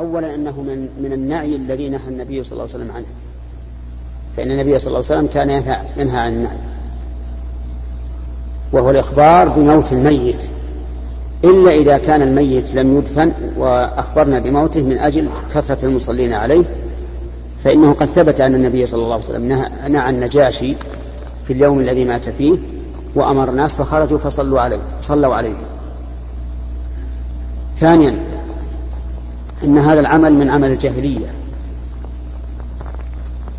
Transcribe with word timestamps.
أولا 0.00 0.34
أنه 0.34 0.62
من, 0.62 0.88
من 1.02 1.12
النعي 1.12 1.56
الذي 1.56 1.88
نهى 1.88 2.08
النبي 2.08 2.44
صلى 2.44 2.52
الله 2.52 2.62
عليه 2.62 2.84
وسلم 2.84 2.96
عنه. 2.96 3.06
فإن 4.36 4.50
النبي 4.50 4.78
صلى 4.78 4.86
الله 4.86 5.10
عليه 5.10 5.20
وسلم 5.20 5.26
كان 5.26 5.50
ينهى 5.96 6.18
عن 6.18 6.32
النعي. 6.32 6.58
وهو 8.72 8.90
الإخبار 8.90 9.48
بموت 9.48 9.92
الميت. 9.92 10.42
إلا 11.44 11.70
إذا 11.70 11.98
كان 11.98 12.22
الميت 12.22 12.74
لم 12.74 12.98
يدفن 12.98 13.32
وأخبرنا 13.56 14.38
بموته 14.38 14.82
من 14.82 14.98
أجل 14.98 15.28
كثرة 15.54 15.84
المصلين 15.84 16.32
عليه 16.32 16.64
فإنه 17.64 17.92
قد 17.92 18.06
ثبت 18.06 18.40
أن 18.40 18.54
النبي 18.54 18.86
صلى 18.86 19.02
الله 19.02 19.14
عليه 19.14 19.24
وسلم 19.24 19.48
نهى 19.48 19.98
عن 19.98 20.14
النجاشي 20.14 20.76
في 21.44 21.52
اليوم 21.52 21.80
الذي 21.80 22.04
مات 22.04 22.28
فيه 22.28 22.58
وأمر 23.14 23.48
الناس 23.48 23.74
فخرجوا 23.74 24.18
فصلوا 24.18 24.60
عليه 24.60 24.80
صلوا 25.02 25.34
عليه. 25.34 25.54
ثانيا 27.76 28.18
أن 29.64 29.78
هذا 29.78 30.00
العمل 30.00 30.34
من 30.34 30.50
عمل 30.50 30.70
الجاهلية. 30.70 31.34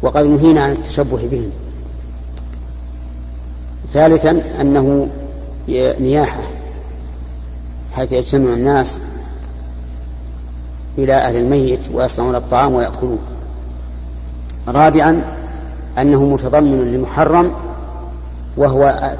وقد 0.02 0.26
نهينا 0.26 0.64
عن 0.64 0.72
التشبه 0.72 1.28
بهم. 1.32 1.52
ثالثا 3.94 4.44
أنه 4.62 5.08
نياحة 6.00 6.42
حيث 7.94 8.12
يجتمع 8.12 8.54
الناس 8.54 9.00
إلى 10.98 11.14
أهل 11.14 11.36
الميت 11.36 11.80
ويصنعون 11.94 12.36
الطعام 12.36 12.74
ويأكلون. 12.74 13.20
رابعا 14.68 15.24
أنه 15.98 16.26
متضمن 16.26 16.94
لمحرم 16.94 17.52
وهو 18.58 19.12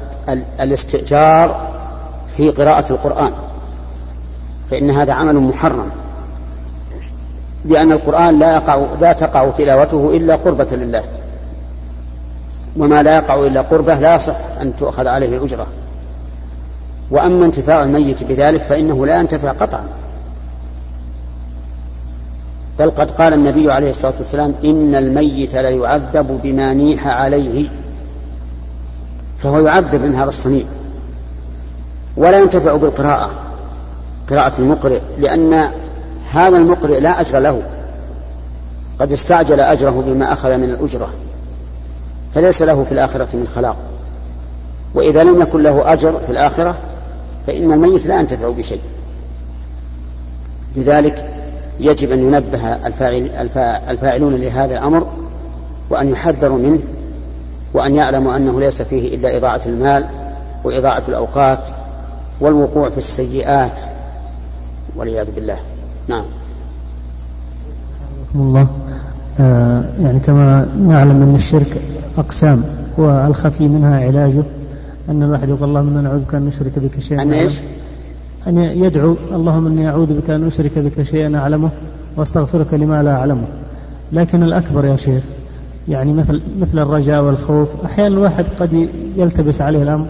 الاستئجار 0.60 1.70
في 2.36 2.50
قراءة 2.50 2.92
القرآن. 2.92 3.32
فإن 4.70 4.90
هذا 4.90 5.12
عمل 5.12 5.36
محرم. 5.36 5.90
لأن 7.64 7.92
القرآن 7.92 8.38
لا 8.38 8.54
يقع 8.54 8.86
لا 9.00 9.12
تقع 9.12 9.50
تلاوته 9.50 10.16
إلا 10.16 10.36
قربة 10.36 10.66
لله. 10.72 11.04
وما 12.76 13.02
لا 13.02 13.16
يقع 13.16 13.46
إلا 13.46 13.60
قربة 13.62 13.94
لا 13.94 14.14
يصح 14.14 14.36
أن 14.60 14.76
تؤخذ 14.76 15.06
عليه 15.06 15.36
الأجرة. 15.36 15.66
وأما 17.10 17.46
انتفاع 17.46 17.82
الميت 17.82 18.22
بذلك 18.24 18.62
فإنه 18.62 19.06
لا 19.06 19.20
ينتفع 19.20 19.52
قطعا. 19.52 19.84
بل 22.78 22.90
قد 22.90 23.10
قال 23.10 23.32
النبي 23.32 23.72
عليه 23.72 23.90
الصلاة 23.90 24.14
والسلام 24.18 24.54
إن 24.64 24.94
الميت 24.94 25.54
ليعذب 25.54 26.40
بما 26.42 26.74
نيح 26.74 27.06
عليه. 27.06 27.68
فهو 29.38 29.60
يعذب 29.60 30.02
من 30.02 30.14
هذا 30.14 30.28
الصنيع. 30.28 30.64
ولا 32.16 32.38
ينتفع 32.38 32.76
بالقراءة 32.76 33.30
قراءة 34.30 34.58
المقرئ 34.58 35.00
لأن 35.18 35.70
هذا 36.32 36.56
المقرئ 36.56 37.00
لا 37.00 37.20
أجر 37.20 37.38
له. 37.38 37.62
قد 39.00 39.12
استعجل 39.12 39.60
أجره 39.60 40.04
بما 40.06 40.32
أخذ 40.32 40.56
من 40.56 40.64
الأجرة. 40.64 41.08
فليس 42.34 42.62
له 42.62 42.84
في 42.84 42.92
الآخرة 42.92 43.36
من 43.36 43.48
خلاق. 43.54 43.76
وإذا 44.94 45.22
لم 45.22 45.42
يكن 45.42 45.62
له 45.62 45.92
أجر 45.92 46.20
في 46.26 46.32
الآخرة 46.32 46.74
فإن 47.46 47.72
الميت 47.72 48.06
لا 48.06 48.20
ينتفع 48.20 48.48
بشيء. 48.48 48.80
لذلك 50.76 51.28
يجب 51.80 52.12
أن 52.12 52.18
ينبه 52.18 52.86
الفاعل 52.86 53.30
الفاعلون 53.90 54.34
لهذا 54.34 54.72
الأمر 54.74 55.06
وأن 55.90 56.08
يحذروا 56.08 56.58
منه 56.58 56.80
وأن 57.74 57.96
يعلموا 57.96 58.36
أنه 58.36 58.60
ليس 58.60 58.82
فيه 58.82 59.14
إلا 59.14 59.36
إضاعة 59.36 59.60
المال 59.66 60.06
وإضاعة 60.64 61.02
الأوقات 61.08 61.68
والوقوع 62.40 62.90
في 62.90 62.98
السيئات. 62.98 63.80
والعياذ 64.96 65.30
بالله. 65.30 65.58
نعم. 66.08 66.24
الله. 68.34 68.66
آه 69.40 69.84
يعني 70.02 70.20
كما 70.20 70.68
نعلم 70.88 71.22
أن 71.22 71.34
الشرك 71.34 71.80
أقسام 72.18 72.64
والخفي 72.98 73.68
منها 73.68 74.00
علاجه 74.00 74.42
أن 75.08 75.22
الواحد 75.22 75.48
يقول 75.48 75.68
اللهم 75.68 75.88
إنا 75.88 76.00
نعوذ 76.00 76.20
بك 76.20 76.34
أن 76.34 76.44
نشرك 76.46 76.78
بك 76.78 77.00
شيئا 77.00 77.22
أن 77.22 77.32
إيش؟ 77.32 77.60
أن 78.46 78.58
يدعو 78.58 79.16
اللهم 79.32 79.66
إني 79.66 79.88
أعوذ 79.88 80.20
بك 80.20 80.30
أن 80.30 80.46
أشرك 80.46 80.78
بك 80.78 81.02
شيئا 81.02 81.38
أعلمه 81.38 81.70
وأستغفرك 82.16 82.74
لما 82.74 83.02
لا 83.02 83.16
أعلمه. 83.16 83.44
لكن 84.12 84.42
الأكبر 84.42 84.84
يا 84.84 84.96
شيخ 84.96 85.24
يعني 85.88 86.12
مثل 86.12 86.40
مثل 86.60 86.78
الرجاء 86.78 87.22
والخوف 87.22 87.68
أحيانا 87.84 88.14
الواحد 88.14 88.44
قد 88.56 88.88
يلتبس 89.16 89.60
عليه 89.60 89.82
الأمر 89.82 90.06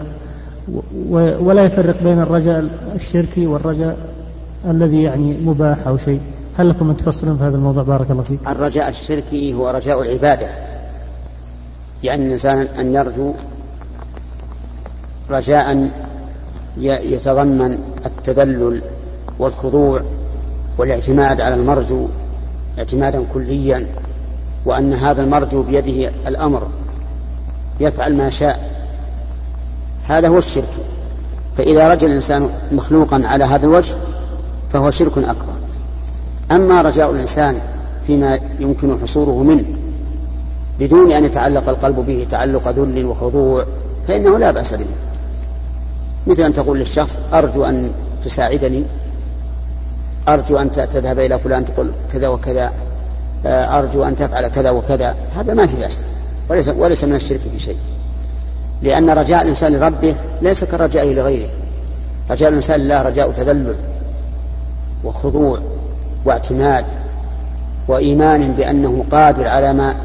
ولا 1.41 1.63
يفرق 1.63 2.03
بين 2.03 2.19
الرجاء 2.19 2.65
الشركي 2.95 3.47
والرجاء 3.47 3.97
الذي 4.69 5.03
يعني 5.03 5.37
مباح 5.37 5.87
أو 5.87 5.97
شيء. 5.97 6.21
هل 6.57 6.69
لكم 6.69 6.89
أن 6.89 6.97
تفصلون 6.97 7.37
في 7.37 7.43
هذا 7.43 7.55
الموضوع؟ 7.55 7.83
بارك 7.83 8.11
الله 8.11 8.23
فيك. 8.23 8.39
الرجاء 8.47 8.89
الشركي 8.89 9.53
هو 9.53 9.69
رجاء 9.69 10.01
العبادة. 10.01 10.47
يعني 12.03 12.25
الإنسان 12.25 12.67
أن 12.79 12.95
يرجو 12.95 13.33
رجاء 15.29 15.89
يتضمن 16.77 17.79
التذلل 18.05 18.81
والخضوع 19.39 20.01
والاعتماد 20.77 21.41
على 21.41 21.55
المرجو 21.55 22.07
اعتمادا 22.77 23.23
كليا 23.33 23.87
وأن 24.65 24.93
هذا 24.93 25.23
المرجو 25.23 25.61
بيده 25.61 26.11
الأمر 26.27 26.67
يفعل 27.79 28.17
ما 28.17 28.29
شاء. 28.29 28.71
هذا 30.07 30.27
هو 30.27 30.37
الشرك. 30.37 30.69
فإذا 31.57 31.87
رجل 31.87 32.07
الإنسان 32.07 32.49
مخلوقا 32.71 33.21
على 33.25 33.43
هذا 33.43 33.65
الوجه 33.65 33.95
فهو 34.73 34.91
شرك 34.91 35.17
أكبر. 35.17 35.53
أما 36.51 36.81
رجاء 36.81 37.11
الإنسان 37.11 37.59
فيما 38.07 38.39
يمكن 38.59 38.99
حصوله 39.01 39.43
منه 39.43 39.65
بدون 40.79 41.11
أن 41.11 41.25
يتعلق 41.25 41.69
القلب 41.69 41.95
به 41.95 42.27
تعلق 42.29 42.67
ذل 42.67 43.05
وخضوع 43.05 43.65
فإنه 44.07 44.37
لا 44.37 44.51
بأس 44.51 44.73
به. 44.73 44.85
مثل 46.27 46.41
أن 46.41 46.53
تقول 46.53 46.79
للشخص 46.79 47.19
أرجو 47.33 47.65
أن 47.65 47.91
تساعدني 48.25 48.83
أرجو 50.27 50.57
أن 50.57 50.71
تذهب 50.71 51.19
إلى 51.19 51.39
فلان 51.39 51.65
تقول 51.65 51.91
كذا 52.13 52.27
وكذا 52.27 52.71
آه، 53.45 53.79
أرجو 53.79 54.03
أن 54.03 54.15
تفعل 54.15 54.47
كذا 54.47 54.69
وكذا. 54.69 55.15
هذا 55.35 55.53
ما 55.53 55.67
في 55.67 55.75
بأس 55.75 56.03
وليس, 56.49 56.69
وليس 56.69 57.03
من 57.03 57.15
الشرك 57.15 57.39
في 57.39 57.59
شيء. 57.59 57.77
لأن 58.81 59.09
رجاء 59.09 59.41
الإنسان 59.41 59.73
لربه 59.73 60.15
ليس 60.41 60.63
كرجائه 60.63 61.13
لغيره. 61.13 61.49
رجاء 62.31 62.49
الإنسان 62.49 62.79
لله 62.79 63.01
رجاء 63.01 63.31
تذلل. 63.31 63.75
وخضوع 65.03 65.59
واعتماد 66.25 66.85
وإيمان 67.87 68.51
بأنه 68.51 69.05
قادر 69.11 69.47
على 69.47 69.73
ما 69.73 69.95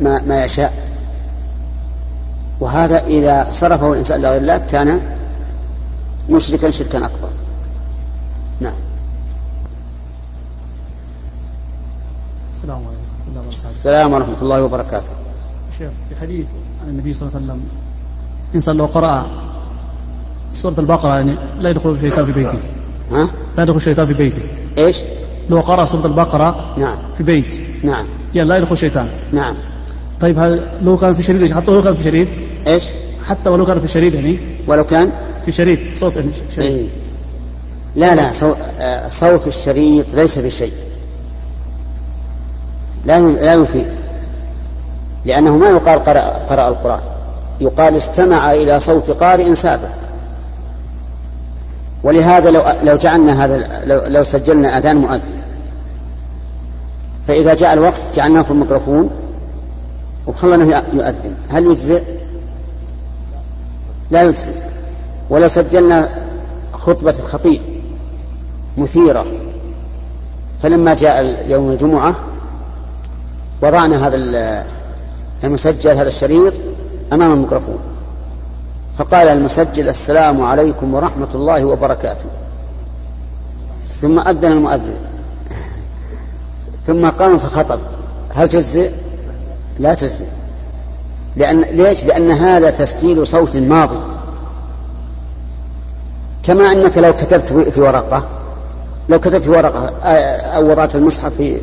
ما, 0.00 0.22
ما 0.22 0.44
يشاء. 0.44 0.90
وهذا 2.60 3.04
إذا 3.06 3.48
صرفه 3.52 3.92
الإنسان 3.92 4.20
لغير 4.20 4.40
الله 4.40 4.58
كان 4.58 5.00
مشركا 6.30 6.70
شركا 6.70 6.98
أكبر. 6.98 7.28
نعم. 8.60 8.72
السلام 12.54 12.76
عليكم. 12.76 13.48
السلام 13.48 14.12
ورحمة 14.12 14.42
الله 14.42 14.62
وبركاته. 14.62 15.10
شيخ 15.78 15.90
في 16.08 16.20
حديث 16.20 16.46
عن 16.84 16.88
النبي 16.88 17.12
صلى 17.12 17.28
الله 17.28 17.36
عليه 17.36 17.46
وسلم 17.46 17.68
إنسان 18.54 18.76
لو 18.76 18.86
قرأ 18.86 19.26
سورة 20.52 20.74
البقرة 20.78 21.14
يعني 21.14 21.36
لا 21.58 21.70
يدخل 21.70 21.98
في 21.98 22.32
بيته. 22.32 22.58
ها؟ 23.12 23.28
لا 23.56 23.62
يدخل 23.62 23.76
الشيطان 23.76 24.06
في 24.06 24.14
بيته. 24.14 24.42
إيش؟ 24.78 24.96
لو 25.50 25.60
قرأ 25.60 25.84
سورة 25.84 26.06
البقرة 26.06 26.74
نعم. 26.78 26.96
في 27.18 27.22
بيت. 27.22 27.60
نعم. 27.82 28.04
يعني 28.34 28.48
لا 28.48 28.56
يدخل 28.56 28.72
الشيطان. 28.72 29.08
نعم. 29.32 29.54
طيب 30.20 30.38
هل 30.38 30.66
لو 30.82 30.96
كان 30.96 31.12
في 31.12 31.22
شريط 31.22 31.52
حتى 31.52 31.70
لو 31.70 31.82
كان 31.82 31.94
في 31.94 32.04
شريط؟ 32.04 32.28
إيش؟ 32.66 32.84
حتى 33.28 33.50
ولو 33.50 33.66
كان 33.66 33.80
في 33.80 33.88
شريط 33.88 34.14
يعني؟ 34.14 34.38
ولو 34.66 34.84
كان؟ 34.84 35.12
في 35.44 35.52
شريط 35.52 35.78
صوت 35.96 36.16
يعني 36.16 36.30
شريط. 36.56 36.70
إيه. 36.70 36.86
لا 37.96 38.14
لا 38.14 38.32
آه، 38.80 39.08
صوت 39.08 39.46
الشريط 39.46 40.06
ليس 40.14 40.38
بشيء. 40.38 40.72
لا 43.06 43.20
لا 43.20 43.54
يفيد. 43.54 43.86
لأنه 45.24 45.56
ما 45.56 45.70
يقال 45.70 46.04
قرأ, 46.04 46.20
قرأ 46.20 46.68
القرآن. 46.68 47.00
يقال 47.60 47.96
استمع 47.96 48.52
إلى 48.52 48.80
صوت 48.80 49.10
قارئ 49.10 49.54
سابق. 49.54 49.88
ولهذا 52.02 52.50
لو 52.50 52.62
لو 52.82 52.96
جعلنا 52.96 53.44
هذا 53.44 53.84
لو, 53.84 54.02
لو 54.06 54.22
سجلنا 54.22 54.78
أذان 54.78 54.96
مؤذن. 54.96 55.40
فإذا 57.28 57.54
جاء 57.54 57.72
الوقت 57.72 58.00
جعلناه 58.14 58.42
في 58.42 58.50
الميكروفون 58.50 59.10
وخلنا 60.26 60.82
يؤذن. 60.92 61.34
هل 61.50 61.66
يجزئ؟ 61.66 62.02
لا 64.10 64.22
يجزئ. 64.22 64.52
ولو 65.30 65.48
سجلنا 65.48 66.08
خطبة 66.72 67.14
الخطيب 67.18 67.60
مثيرة 68.78 69.26
فلما 70.62 70.94
جاء 70.94 71.44
يوم 71.48 71.70
الجمعة 71.70 72.14
وضعنا 73.62 74.06
هذا 74.06 74.16
المسجل 75.44 75.90
هذا 75.90 76.08
الشريط 76.08 76.52
أمام 77.12 77.32
الميكروفون. 77.32 77.78
فقال 79.00 79.28
المسجل 79.28 79.88
السلام 79.88 80.42
عليكم 80.42 80.94
ورحمة 80.94 81.28
الله 81.34 81.64
وبركاته 81.64 82.24
ثم 83.88 84.18
أذن 84.18 84.52
المؤذن 84.52 84.96
ثم 86.86 87.08
قام 87.08 87.38
فخطب 87.38 87.80
هل 88.34 88.48
تجزئ؟ 88.48 88.90
لا 89.78 89.94
تجزئ 89.94 90.24
لأن 91.36 91.60
ليش؟ 91.60 92.04
لأن 92.04 92.30
هذا 92.30 92.70
تسجيل 92.70 93.26
صوت 93.26 93.56
ماضي 93.56 94.00
كما 96.42 96.72
أنك 96.72 96.98
لو 96.98 97.16
كتبت 97.16 97.52
في 97.52 97.80
ورقة 97.80 98.26
لو 99.08 99.20
كتبت 99.20 99.42
في 99.42 99.50
ورقة 99.50 99.88
أو 100.56 100.70
وضعت 100.70 100.96
المصحف 100.96 101.34
في 101.34 101.58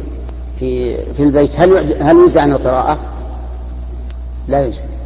في 0.59 0.97
في 1.13 1.23
البيت 1.23 1.59
هل 1.59 1.93
هل 2.01 2.19
يجزي 2.19 2.39
عن 2.39 2.51
القراءة؟ 2.51 2.97
لا 4.47 4.65
يجزي. 4.65 4.96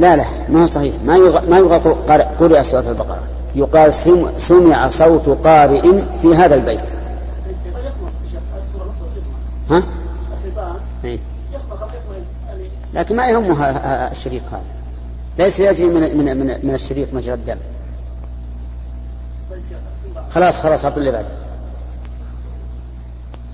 لا 0.00 0.16
لا 0.16 0.24
ما 0.48 0.62
هو 0.62 0.66
صحيح. 0.66 0.94
ما 1.06 1.40
ما 1.48 1.58
يغطى 1.58 1.90
قرئ 2.38 2.62
سورة 2.62 2.90
البقرة. 2.90 3.22
يقال 3.54 3.94
سمع 4.38 4.90
صوت 4.90 5.28
قارئ 5.28 5.82
في 6.22 6.34
هذا 6.34 6.54
البيت. 6.54 6.90
ها؟ 9.70 9.82
إيه. 11.04 11.18
لكن 12.94 13.16
ما 13.16 13.28
يهمه 13.28 13.66
الشريط 14.10 14.42
هذا. 14.52 14.62
ليس 15.38 15.60
يجري 15.60 15.88
من 15.88 16.16
من 16.18 16.66
من, 16.66 16.74
الشريط 16.74 17.14
مجرى 17.14 17.34
الدم. 17.34 17.58
خلاص 20.34 20.60
خلاص 20.60 20.84
اعطي 20.84 21.00
اللي 21.00 21.10
بعده 21.10 21.28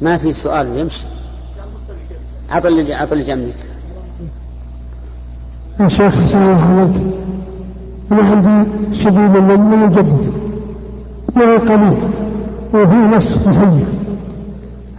ما 0.00 0.16
في 0.16 0.32
سؤال 0.32 0.78
يمشي. 0.78 1.04
عطل 2.50 2.68
اللي 2.68 2.94
عطل 2.94 3.12
اللي 3.12 3.24
جنبك 3.24 3.65
يا 5.80 5.88
شيخ 5.88 6.20
سلام 6.20 6.58
عليك 6.58 7.02
أنا 8.12 8.22
عندي 8.22 8.70
سبيل 8.92 9.28
من 9.42 9.82
يجدد 9.82 10.34
وهو 11.36 11.56
قليل 11.58 11.98
وفي 12.74 12.94
نص 12.94 13.38
كفية 13.38 13.86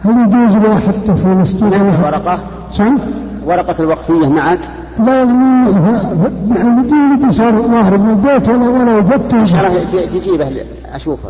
هل 0.05 0.11
يجوز 0.11 0.57
لي 0.57 0.73
أحطه 0.73 1.13
في 1.15 1.27
مسجد 1.27 1.63
ورقة؟ 1.63 2.39
سم؟ 2.71 2.97
ورقة 3.45 3.83
الوقفية 3.83 4.29
معك؟ 4.29 4.59
لا 4.99 5.23
نحن 6.49 6.83
بدون 6.83 7.31
صار 7.31 7.61
ظاهر 7.61 7.97
من 7.97 8.09
البيت 8.09 8.49
ولا 8.49 8.69
ولا 8.69 8.95
وجدته 8.95 9.41
إن 9.41 9.45
شاء 9.45 9.67
الله 9.67 10.05
تجيبه 10.05 10.65
أشوفه 10.93 11.29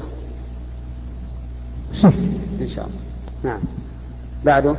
إن 2.62 2.68
شاء 2.68 2.86
الله 2.86 2.98
نعم 3.44 3.60
بعده 4.46 4.76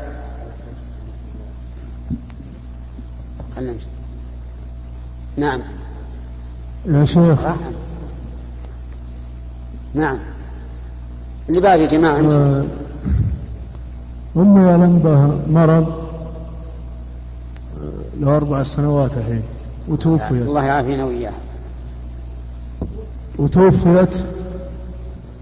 خلنا 3.56 3.72
نمشي 3.72 3.86
نعم. 5.38 5.60
يا 6.86 7.04
شيخ. 7.04 7.40
نعم. 9.94 10.18
اللي 11.48 11.60
بعد 11.60 11.78
يا 11.78 11.86
جماعة 11.86 12.20
آه 12.32 12.64
أمي 14.36 14.98
بها 14.98 15.38
مرض 15.50 15.86
آه، 17.80 18.20
له 18.20 18.36
أربع 18.36 18.62
سنوات 18.62 19.16
الحين 19.16 19.42
وتوفيت. 19.88 20.42
الله 20.42 20.64
يعافينا 20.64 21.04
وإياه 21.04 21.32
وتوفيت 23.38 24.24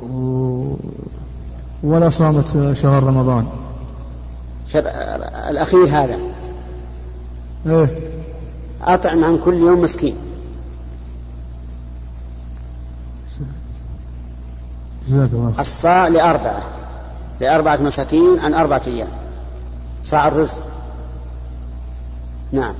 و... 0.03 0.75
ولا 1.83 2.09
صامت 2.09 2.73
شهر 2.73 3.03
رمضان. 3.03 3.47
شر... 4.67 4.87
الأخير 5.49 5.85
هذا. 5.85 6.19
إيه. 7.67 8.16
أطعم 8.87 9.25
عن 9.25 9.39
كل 9.39 9.55
يوم 9.55 9.83
مسكين. 9.83 10.17
الصاع 15.59 16.09
لأربعة. 16.09 16.63
لأربعة 17.41 17.83
مساكين 17.83 18.39
عن 18.39 18.55
أربعة 18.55 18.83
أيام. 18.87 19.09
صاع 20.05 20.29
الرزق 20.29 20.63
نعم. 22.53 22.75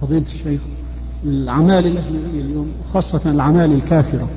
فضيلة 0.00 0.24
الشيخ 0.26 0.60
الأعمال 1.24 1.86
الأجنبية 1.86 2.40
اليوم 2.40 2.72
خاصة 2.94 3.30
الأعمال 3.30 3.72
الكافرة 3.72 4.28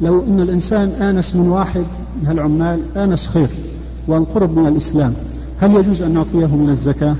لو 0.00 0.24
أن 0.24 0.40
الإنسان 0.40 0.88
آنس 0.88 1.34
من 1.34 1.48
واحد 1.48 1.84
من 2.22 2.30
العمال 2.30 2.98
آنس 2.98 3.28
خير. 3.28 3.48
وأن 4.08 4.24
قرب 4.24 4.58
من 4.58 4.66
الإسلام. 4.66 5.12
هل 5.60 5.74
يجوز 5.74 6.02
أن 6.02 6.14
نعطيه 6.14 6.46
من 6.46 6.68
الزكاة؟ 6.70 7.16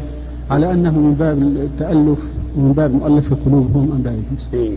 على 0.50 0.72
أنه 0.72 0.90
من 0.90 1.14
باب 1.14 1.42
التألف 1.42 2.18
ومن 2.56 2.72
باب 2.72 2.94
مؤلف 2.94 3.34
قلوبهم 3.46 3.92
أم 3.92 4.02
لا 4.04 4.10
يجوز؟ 4.10 4.44
إيه. 4.54 4.76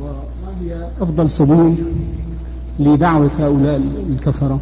وما 0.00 0.52
هي 0.62 0.88
أفضل 1.00 1.30
سبيل 1.30 1.74
لدعوة 2.80 3.30
هؤلاء 3.38 3.80
الكفرة 4.10 4.58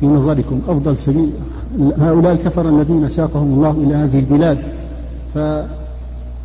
في 0.00 0.06
نظركم؟ 0.06 0.60
أفضل 0.68 0.96
سبيل 0.96 1.30
هؤلاء 1.98 2.32
الكفرة 2.32 2.68
الذين 2.68 3.08
ساقهم 3.08 3.54
الله 3.54 3.70
إلى 3.70 3.94
هذه 3.94 4.18
البلاد 4.18 4.58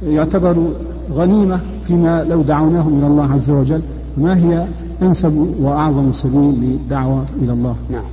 فيعتبر 0.02 0.68
غنيمة 1.12 1.60
فيما 1.88 2.24
لو 2.24 2.42
دعوناهم 2.42 3.00
إلى 3.00 3.08
الله 3.08 3.34
عز 3.34 3.52
وجل. 3.52 3.82
ما 4.18 4.38
هي 4.38 4.68
أنسب 5.02 5.56
وأعظم 5.60 6.12
سبيل 6.12 6.54
للدعوة 6.62 7.26
إلى 7.42 7.54
الله؟ 7.54 7.76
نعم. 7.90 8.04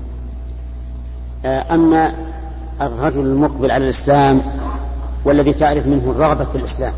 أما 1.44 2.12
الرجل 2.80 3.20
المقبل 3.20 3.70
على 3.70 3.84
الإسلام 3.84 4.42
والذي 5.24 5.52
تعرف 5.52 5.86
منه 5.86 6.10
الرغبة 6.10 6.44
في 6.44 6.58
الإسلام. 6.58 6.92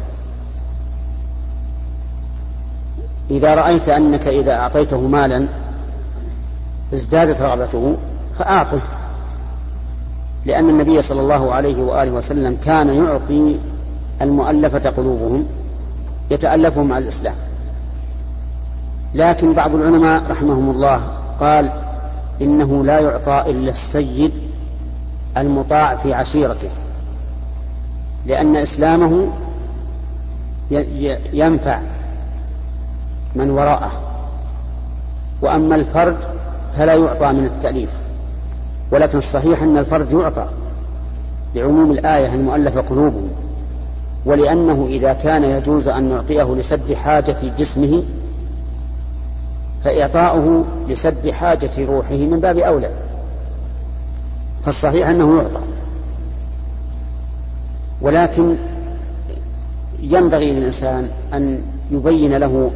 إذا 3.30 3.54
رأيت 3.54 3.88
أنك 3.88 4.26
إذا 4.28 4.54
أعطيته 4.54 5.00
مالا 5.00 5.46
ازدادت 6.94 7.42
رغبته 7.42 7.96
فأعطه 8.38 8.80
لأن 10.46 10.70
النبي 10.70 11.02
صلى 11.02 11.20
الله 11.20 11.52
عليه 11.52 11.82
وآله 11.82 12.10
وسلم 12.10 12.58
كان 12.64 13.04
يعطي 13.04 13.56
المؤلفة 14.22 14.90
قلوبهم 14.90 15.46
يتألفهم 16.30 16.92
على 16.92 17.02
الإسلام. 17.02 17.34
لكن 19.14 19.52
بعض 19.52 19.74
العلماء 19.74 20.22
رحمهم 20.30 20.70
الله 20.70 21.00
قال 21.40 21.83
إنه 22.42 22.84
لا 22.84 23.00
يعطى 23.00 23.50
إلا 23.50 23.70
السيد 23.70 24.32
المطاع 25.36 25.96
في 25.96 26.14
عشيرته 26.14 26.70
لأن 28.26 28.56
إسلامه 28.56 29.32
ينفع 31.32 31.80
من 33.34 33.50
وراءه 33.50 33.90
وأما 35.42 35.76
الفرد 35.76 36.16
فلا 36.76 36.94
يعطى 36.94 37.32
من 37.32 37.44
التأليف 37.44 37.90
ولكن 38.90 39.18
الصحيح 39.18 39.62
أن 39.62 39.76
الفرد 39.76 40.12
يعطى 40.12 40.48
لعموم 41.54 41.90
الآية 41.90 42.34
المؤلفة 42.34 42.80
قلوبهم 42.80 43.30
ولأنه 44.24 44.86
إذا 44.90 45.12
كان 45.12 45.44
يجوز 45.44 45.88
أن 45.88 46.04
نعطيه 46.04 46.54
لسد 46.54 46.92
حاجة 46.92 47.36
جسمه 47.58 48.02
فإعطاؤه 49.84 50.64
لسد 50.88 51.30
حاجة 51.30 51.70
روحه 51.78 52.16
من 52.16 52.40
باب 52.40 52.58
أولى. 52.58 52.90
فالصحيح 54.64 55.08
أنه 55.08 55.36
يعطى. 55.36 55.60
ولكن 58.00 58.56
ينبغي 60.00 60.52
للإنسان 60.52 61.10
أن 61.34 61.62
يبين 61.90 62.36
له 62.36 62.70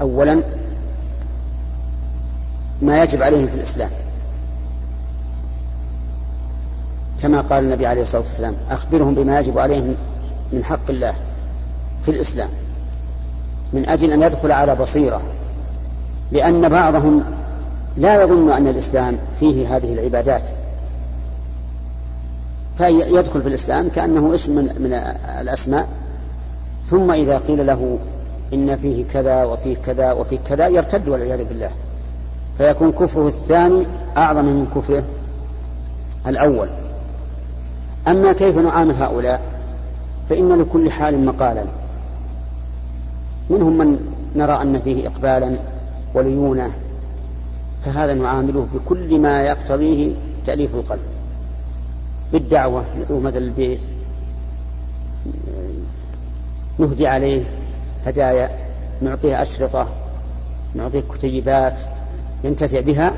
أولا 0.00 0.42
ما 2.82 3.02
يجب 3.02 3.22
عليهم 3.22 3.46
في 3.46 3.54
الإسلام. 3.54 3.90
كما 7.22 7.40
قال 7.40 7.64
النبي 7.64 7.86
عليه 7.86 8.02
الصلاة 8.02 8.22
والسلام 8.22 8.54
أخبرهم 8.70 9.14
بما 9.14 9.40
يجب 9.40 9.58
عليهم 9.58 9.94
من 10.52 10.64
حق 10.64 10.90
الله 10.90 11.14
في 12.04 12.10
الإسلام 12.10 12.48
من 13.72 13.88
أجل 13.88 14.12
أن 14.12 14.22
يدخل 14.22 14.52
على 14.52 14.74
بصيرة. 14.74 15.22
لأن 16.32 16.68
بعضهم 16.68 17.24
لا 17.96 18.22
يظن 18.22 18.50
أن 18.50 18.66
الإسلام 18.66 19.18
فيه 19.40 19.76
هذه 19.76 19.92
العبادات. 19.92 20.50
فيدخل 22.78 23.42
في 23.42 23.48
الإسلام 23.48 23.88
كأنه 23.88 24.34
اسم 24.34 24.54
من 24.54 25.00
الأسماء 25.40 25.88
ثم 26.84 27.10
إذا 27.10 27.38
قيل 27.38 27.66
له 27.66 27.98
إن 28.52 28.76
فيه 28.76 29.04
كذا 29.12 29.44
وفيه 29.44 29.76
كذا 29.86 30.12
وفيه 30.12 30.38
كذا 30.48 30.68
يرتد 30.68 31.08
والعياذ 31.08 31.44
بالله. 31.44 31.70
فيكون 32.58 32.92
كفره 32.92 33.28
الثاني 33.28 33.86
أعظم 34.16 34.44
من 34.44 34.66
كفره 34.74 35.04
الأول. 36.26 36.68
أما 38.08 38.32
كيف 38.32 38.58
نعامل 38.58 38.94
هؤلاء؟ 38.94 39.40
فإن 40.28 40.60
لكل 40.60 40.90
حال 40.90 41.24
مقالا. 41.24 41.64
منهم 43.50 43.78
من 43.78 43.98
نرى 44.36 44.62
أن 44.62 44.80
فيه 44.80 45.08
إقبالا 45.08 45.56
وليونة 46.14 46.72
فهذا 47.84 48.14
نعامله 48.14 48.66
بكل 48.74 49.18
ما 49.18 49.42
يقتضيه 49.42 50.12
تأليف 50.46 50.74
القلب. 50.74 51.00
بالدعوة 52.32 52.84
ندعوه 52.98 53.20
مثل 53.20 53.36
البيت 53.36 53.80
نهدي 56.78 57.06
عليه 57.06 57.44
هدايا 58.06 58.50
نعطيه 59.02 59.42
أشرطة 59.42 59.88
نعطيه 60.74 61.02
كتيبات 61.14 61.82
ينتفع 62.44 62.80
بها 62.80 63.12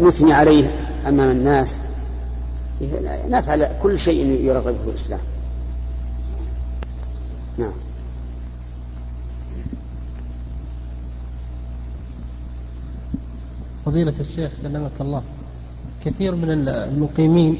نثني 0.00 0.32
عليه 0.32 0.80
أمام 1.06 1.30
الناس. 1.30 1.80
نفعل 3.28 3.68
كل 3.82 3.98
شيء 3.98 4.26
يرغب 4.26 4.74
في 4.84 4.90
الإسلام. 4.90 5.20
نعم. 7.58 7.72
فضيلة 13.86 14.12
الشيخ 14.20 14.54
سلمك 14.54 15.00
الله. 15.00 15.22
كثير 16.04 16.34
من 16.34 16.68
المقيمين 16.68 17.58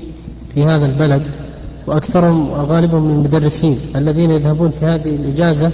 في 0.55 0.65
هذا 0.65 0.87
البلد 0.87 1.23
وأكثرهم 1.87 2.50
غالبهم 2.53 3.03
من 3.03 3.15
المدرسين 3.15 3.79
الذين 3.97 4.31
يذهبون 4.31 4.71
في 4.71 4.87
هذه 4.87 5.17
الإجازة 5.17 5.71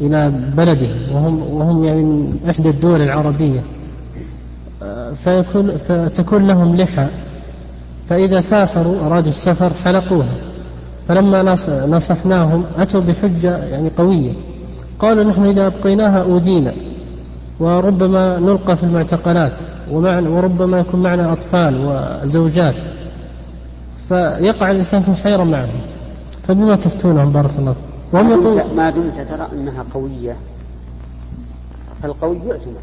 إلى 0.00 0.32
بلدهم 0.56 0.96
وهم 1.12 1.52
وهم 1.52 1.84
يعني 1.84 2.02
من 2.02 2.38
إحدى 2.50 2.70
الدول 2.70 3.02
العربية. 3.02 3.62
فيكون 5.14 5.76
فتكون 5.76 6.46
لهم 6.46 6.76
لحى. 6.76 7.06
فإذا 8.08 8.40
سافروا 8.40 9.06
أرادوا 9.06 9.28
السفر 9.28 9.74
حلقوها. 9.74 10.34
فلما 11.08 11.42
نصحناهم 11.86 12.64
أتوا 12.76 13.00
بحجة 13.00 13.56
يعني 13.56 13.90
قوية. 13.96 14.32
قالوا 14.98 15.24
نحن 15.24 15.44
إذا 15.44 15.66
أبقيناها 15.66 16.22
أودينا. 16.22 16.74
وربما 17.60 18.38
نلقى 18.38 18.76
في 18.76 18.82
المعتقلات. 18.84 19.60
وربما 19.90 20.78
يكون 20.78 21.02
معنا 21.02 21.32
أطفال 21.32 21.84
وزوجات. 21.84 22.74
فيقع 24.08 24.70
الإنسان 24.70 25.02
في 25.02 25.14
حيرة 25.14 25.44
معهم. 25.44 25.80
فبما 26.48 26.76
تفتونهم 26.76 27.32
بارك 27.32 27.50
الله 27.58 27.74
وهم 28.12 28.32
يقول 28.32 28.74
ما 28.76 28.90
دمت 28.90 29.20
ترى 29.20 29.48
أنها 29.52 29.84
قوية. 29.94 30.36
فالقوي 32.02 32.38
يعتمد. 32.46 32.82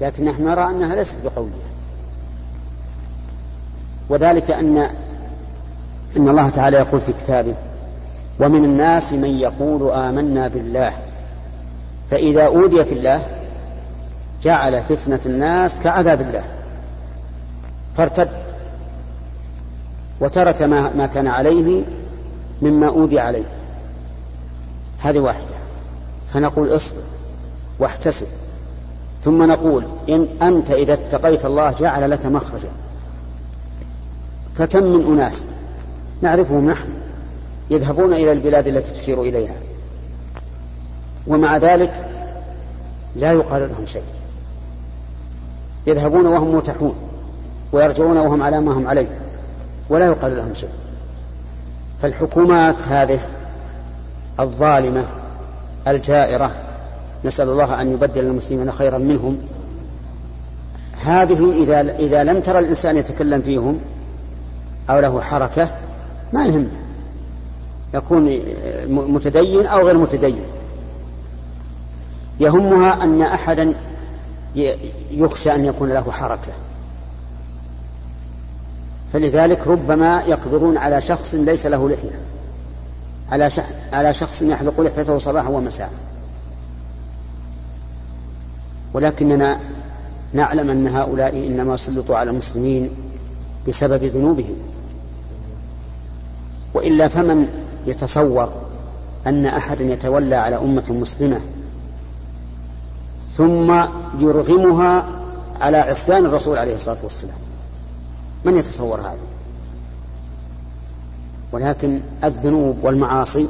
لكن 0.00 0.24
نحن 0.24 0.44
نرى 0.44 0.70
أنها 0.70 0.96
ليست 0.96 1.16
بقوية. 1.24 1.72
وذلك 4.08 4.50
أن 4.50 4.76
إن 6.16 6.28
الله 6.28 6.48
تعالى 6.48 6.76
يقول 6.76 7.00
في 7.00 7.12
كتابه 7.12 7.54
ومن 8.40 8.64
الناس 8.64 9.12
من 9.12 9.30
يقول 9.38 9.90
آمنا 9.90 10.48
بالله. 10.48 10.92
فإذا 12.10 12.46
أوذي 12.46 12.84
في 12.84 12.94
الله 12.94 13.22
جعل 14.44 14.82
فتنة 14.82 15.20
الناس 15.26 15.80
كعذاب 15.80 16.20
الله. 16.20 16.44
فارتد. 17.96 18.28
وترك 20.20 20.62
ما, 20.62 20.94
ما 20.94 21.06
كان 21.06 21.26
عليه 21.26 21.82
مما 22.62 22.86
أوذي 22.86 23.18
عليه. 23.18 23.44
هذه 24.98 25.18
واحدة. 25.18 25.54
فنقول 26.34 26.76
اصبر 26.76 27.02
واحتسب. 27.78 28.26
ثم 29.24 29.42
نقول 29.42 29.84
إن 30.08 30.28
أنت 30.42 30.70
إذا 30.70 30.92
اتقيت 30.92 31.44
الله 31.44 31.70
جعل 31.70 32.10
لك 32.10 32.26
مخرجا. 32.26 32.68
فكم 34.58 34.82
من 34.82 35.12
أناس 35.12 35.46
نعرفهم 36.22 36.70
نحن 36.70 36.88
يذهبون 37.70 38.12
إلى 38.12 38.32
البلاد 38.32 38.66
التي 38.66 38.92
تشير 38.92 39.22
إليها. 39.22 39.54
ومع 41.26 41.56
ذلك 41.56 42.06
لا 43.16 43.32
يقال 43.32 43.68
لهم 43.68 43.86
شيء. 43.86 44.02
يذهبون 45.86 46.26
وهم 46.26 46.56
متحون 46.56 46.94
ويرجعون 47.72 48.16
وهم 48.16 48.42
على 48.42 48.60
ما 48.60 48.72
هم 48.72 48.86
عليه 48.86 49.08
ولا 49.88 50.06
يقال 50.06 50.36
لهم 50.36 50.54
شيء. 50.54 50.68
فالحكومات 52.02 52.82
هذه 52.82 53.20
الظالمة 54.40 55.04
الجائرة 55.88 56.50
نسأل 57.24 57.48
الله 57.48 57.82
أن 57.82 57.92
يبدل 57.92 58.20
المسلمين 58.20 58.72
خيرا 58.72 58.98
منهم. 58.98 59.38
هذه 61.04 61.62
إذا 61.62 61.80
إذا 61.80 62.24
لم 62.24 62.40
ترى 62.40 62.58
الإنسان 62.58 62.96
يتكلم 62.96 63.42
فيهم 63.42 63.78
أو 64.90 64.98
له 64.98 65.20
حركة 65.20 65.70
ما 66.32 66.46
يهمه 66.46 66.70
يكون 67.94 68.38
متدين 68.88 69.66
أو 69.66 69.86
غير 69.86 69.98
متدين. 69.98 70.42
يهمها 72.40 73.02
أن 73.02 73.22
أحدا 73.22 73.74
يخشى 75.10 75.54
أن 75.54 75.64
يكون 75.64 75.88
له 75.88 76.10
حركة. 76.10 76.52
فلذلك 79.12 79.66
ربما 79.66 80.22
يقبضون 80.22 80.76
على 80.76 81.00
شخص 81.00 81.34
ليس 81.34 81.66
له 81.66 81.88
لحية. 81.88 82.20
على 83.32 83.50
على 83.92 84.14
شخص 84.14 84.42
يحلق 84.42 84.80
لحيته 84.80 85.18
صباحا 85.18 85.48
ومساء. 85.48 85.92
ولكننا 88.94 89.60
نعلم 90.32 90.70
أن 90.70 90.86
هؤلاء 90.86 91.36
إنما 91.36 91.76
سلطوا 91.76 92.16
على 92.16 92.30
المسلمين 92.30 92.90
بسبب 93.68 94.04
ذنوبهم. 94.04 94.56
وإلا 96.74 97.08
فمن 97.08 97.48
يتصور 97.86 98.52
أن 99.26 99.46
أحدا 99.46 99.84
يتولى 99.84 100.36
على 100.36 100.56
أمة 100.56 100.84
مسلمة 100.90 101.40
ثم 103.36 103.82
يرغمها 104.18 105.06
على 105.60 105.76
عصيان 105.76 106.26
الرسول 106.26 106.58
عليه 106.58 106.74
الصلاة 106.74 106.98
والسلام. 107.02 107.36
من 108.44 108.56
يتصور 108.56 109.00
هذا؟ 109.00 109.16
ولكن 111.52 112.00
الذنوب 112.24 112.76
والمعاصي 112.82 113.46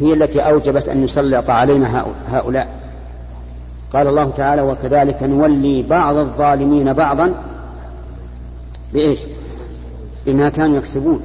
هي 0.00 0.12
التي 0.12 0.40
أوجبت 0.40 0.88
أن 0.88 1.04
يسلط 1.04 1.50
علينا 1.50 2.06
هؤلاء. 2.28 2.68
قال 3.92 4.06
الله 4.06 4.30
تعالى 4.30 4.62
وكذلك 4.62 5.22
نولي 5.22 5.82
بعض 5.82 6.16
الظالمين 6.16 6.92
بعضا 6.92 7.34
بإيش؟ 8.92 9.20
بما 10.26 10.48
كانوا 10.48 10.76
يكسبون. 10.76 11.20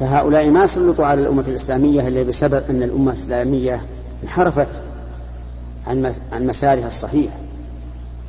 فهؤلاء 0.00 0.50
ما 0.50 0.66
سلطوا 0.66 1.06
على 1.06 1.20
الأمة 1.20 1.44
الإسلامية 1.48 2.08
إلا 2.08 2.22
بسبب 2.22 2.62
أن 2.70 2.82
الأمة 2.82 3.12
الإسلامية 3.12 3.82
انحرفت. 4.22 4.82
عن 6.32 6.46
مسارها 6.46 6.86
الصحيح. 6.86 7.32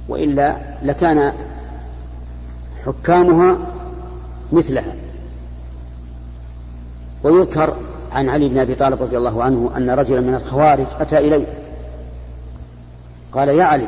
وإلا 0.09 0.55
لكان 0.83 1.33
حكامها 2.85 3.57
مثلها. 4.51 4.95
ويذكر 7.23 7.75
عن 8.11 8.29
علي 8.29 8.49
بن 8.49 8.57
أبي 8.57 8.75
طالب 8.75 9.01
رضي 9.01 9.17
الله 9.17 9.43
عنه 9.43 9.71
أن 9.77 9.89
رجلا 9.89 10.21
من 10.21 10.35
الخوارج 10.35 10.85
أتى 10.99 11.17
إليه. 11.17 11.47
قال 13.31 13.49
يا 13.49 13.63
علي 13.63 13.87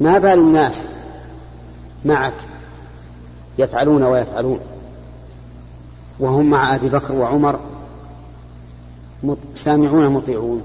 ما 0.00 0.18
بال 0.18 0.38
الناس 0.38 0.90
معك 2.04 2.34
يفعلون 3.58 4.02
ويفعلون؟ 4.02 4.60
وهم 6.18 6.50
مع 6.50 6.74
أبي 6.74 6.88
بكر 6.88 7.12
وعمر 7.12 7.60
سامعون 9.54 10.08
مطيعون. 10.08 10.62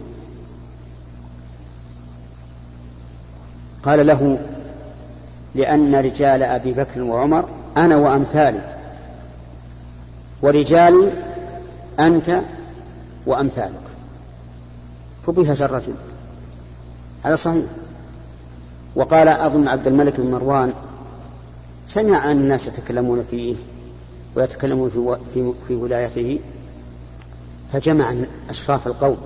قال 3.84 4.08
له 4.08 4.40
لأن 5.56 5.96
رجال 5.96 6.44
أبي 6.44 6.74
بكر 6.74 7.02
وعمر 7.02 7.50
أنا 7.78 7.96
وأمثالي 7.96 8.62
ورجالي 10.42 11.12
أنت 12.00 12.40
وأمثالك. 13.25 13.82
فبها 15.28 15.54
الرجل. 15.54 15.94
هذا 17.24 17.36
صحيح. 17.36 17.66
وقال 18.96 19.28
أظن 19.28 19.68
عبد 19.68 19.88
الملك 19.88 20.20
بن 20.20 20.32
مروان 20.32 20.74
سمع 21.88 22.32
أن 22.32 22.38
الناس 22.38 22.68
يتكلمون 22.68 23.24
فيه 23.32 23.56
ويتكلمون 24.36 24.90
في, 24.90 25.18
في, 25.34 25.54
في 25.68 25.75
ولايته 25.75 26.40
فجمع 27.74 28.16
أشراف 28.50 28.88
القوم 28.88 29.18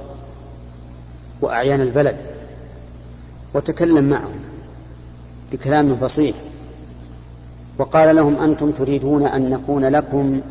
وأعيان 1.42 1.82
البلد 1.82 2.18
وتكلم 3.54 4.10
معهم 4.10 4.39
بكلام 5.51 5.96
فصيح. 5.96 6.36
وقال 7.77 8.16
لهم 8.16 8.42
أنتم 8.42 8.72
تريدون 8.72 9.24
أن 9.24 9.50
نكون 9.50 9.86
لكم 9.86 10.42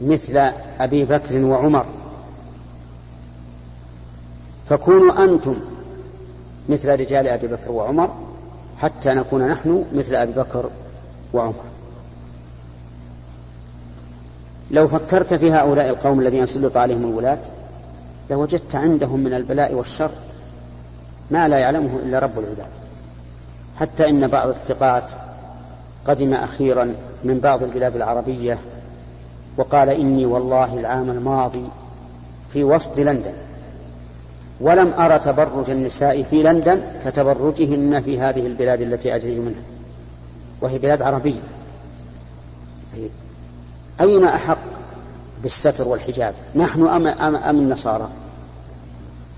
مثل 0.00 0.36
أبي 0.80 1.04
بكر 1.04 1.44
وعمر. 1.44 1.86
فكونوا 4.68 5.24
أنتم 5.24 5.56
مثل 6.68 7.00
رجال 7.00 7.26
أبي 7.26 7.46
بكر 7.46 7.72
وعمر 7.72 8.10
حتى 8.78 9.14
نكون 9.14 9.48
نحن 9.48 9.84
مثل 9.94 10.14
أبي 10.14 10.32
بكر 10.32 10.70
وعمر. 11.32 11.64
لو 14.70 14.88
فكرت 14.88 15.34
في 15.34 15.52
هؤلاء 15.52 15.88
القوم 15.88 16.20
الذين 16.20 16.46
سلط 16.46 16.76
عليهم 16.76 17.04
الولاة 17.04 17.38
لوجدت 18.30 18.74
عندهم 18.74 19.20
من 19.20 19.34
البلاء 19.34 19.74
والشر. 19.74 20.10
ما 21.32 21.48
لا 21.48 21.58
يعلمه 21.58 21.98
إلا 22.04 22.18
رب 22.18 22.38
العباد. 22.38 22.66
حتى 23.80 24.08
إن 24.08 24.26
بعض 24.26 24.48
الثقات 24.48 25.10
قدم 26.06 26.34
أخيرا 26.34 26.94
من 27.24 27.40
بعض 27.40 27.62
البلاد 27.62 27.96
العربية 27.96 28.58
وقال 29.56 29.88
إني 29.88 30.26
والله 30.26 30.78
العام 30.78 31.10
الماضي 31.10 31.64
في 32.52 32.64
وسط 32.64 32.98
لندن 32.98 33.32
ولم 34.60 34.92
أرى 34.92 35.18
تبرج 35.18 35.70
النساء 35.70 36.22
في 36.22 36.42
لندن 36.42 36.80
كتبرجهن 37.04 38.02
في 38.02 38.20
هذه 38.20 38.46
البلاد 38.46 38.80
التي 38.80 39.16
أتيت 39.16 39.38
منها 39.38 39.62
وهي 40.60 40.78
بلاد 40.78 41.02
عربية. 41.02 41.40
طيب 42.92 43.10
أين 44.00 44.24
أحق 44.24 44.58
بالستر 45.42 45.88
والحجاب؟ 45.88 46.34
نحن 46.54 46.86
أم, 46.86 47.06
أم, 47.06 47.36
أم 47.36 47.58
النصارى؟ 47.58 48.08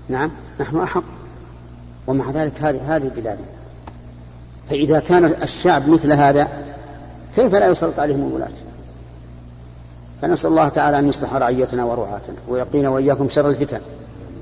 نعم 0.09 0.31
نحن 0.59 0.77
أحق. 0.77 1.14
ومع 2.07 2.31
ذلك 2.31 2.53
هذه 2.61 2.95
هذه 2.95 3.03
البلاد. 3.03 3.37
فإذا 4.69 4.99
كان 4.99 5.25
الشعب 5.25 5.89
مثل 5.89 6.13
هذا 6.13 6.47
كيف 7.35 7.55
لا 7.55 7.67
يسلط 7.67 7.99
عليهم 7.99 8.27
الولاة 8.27 8.49
فنسأل 10.21 10.49
الله 10.49 10.69
تعالى 10.69 10.99
أن 10.99 11.09
يصلح 11.09 11.33
رعيتنا 11.33 11.85
ورعاتنا 11.85 12.35
ويقينا 12.47 12.89
وإياكم 12.89 13.27
شر 13.27 13.49
الفتن. 13.49 13.79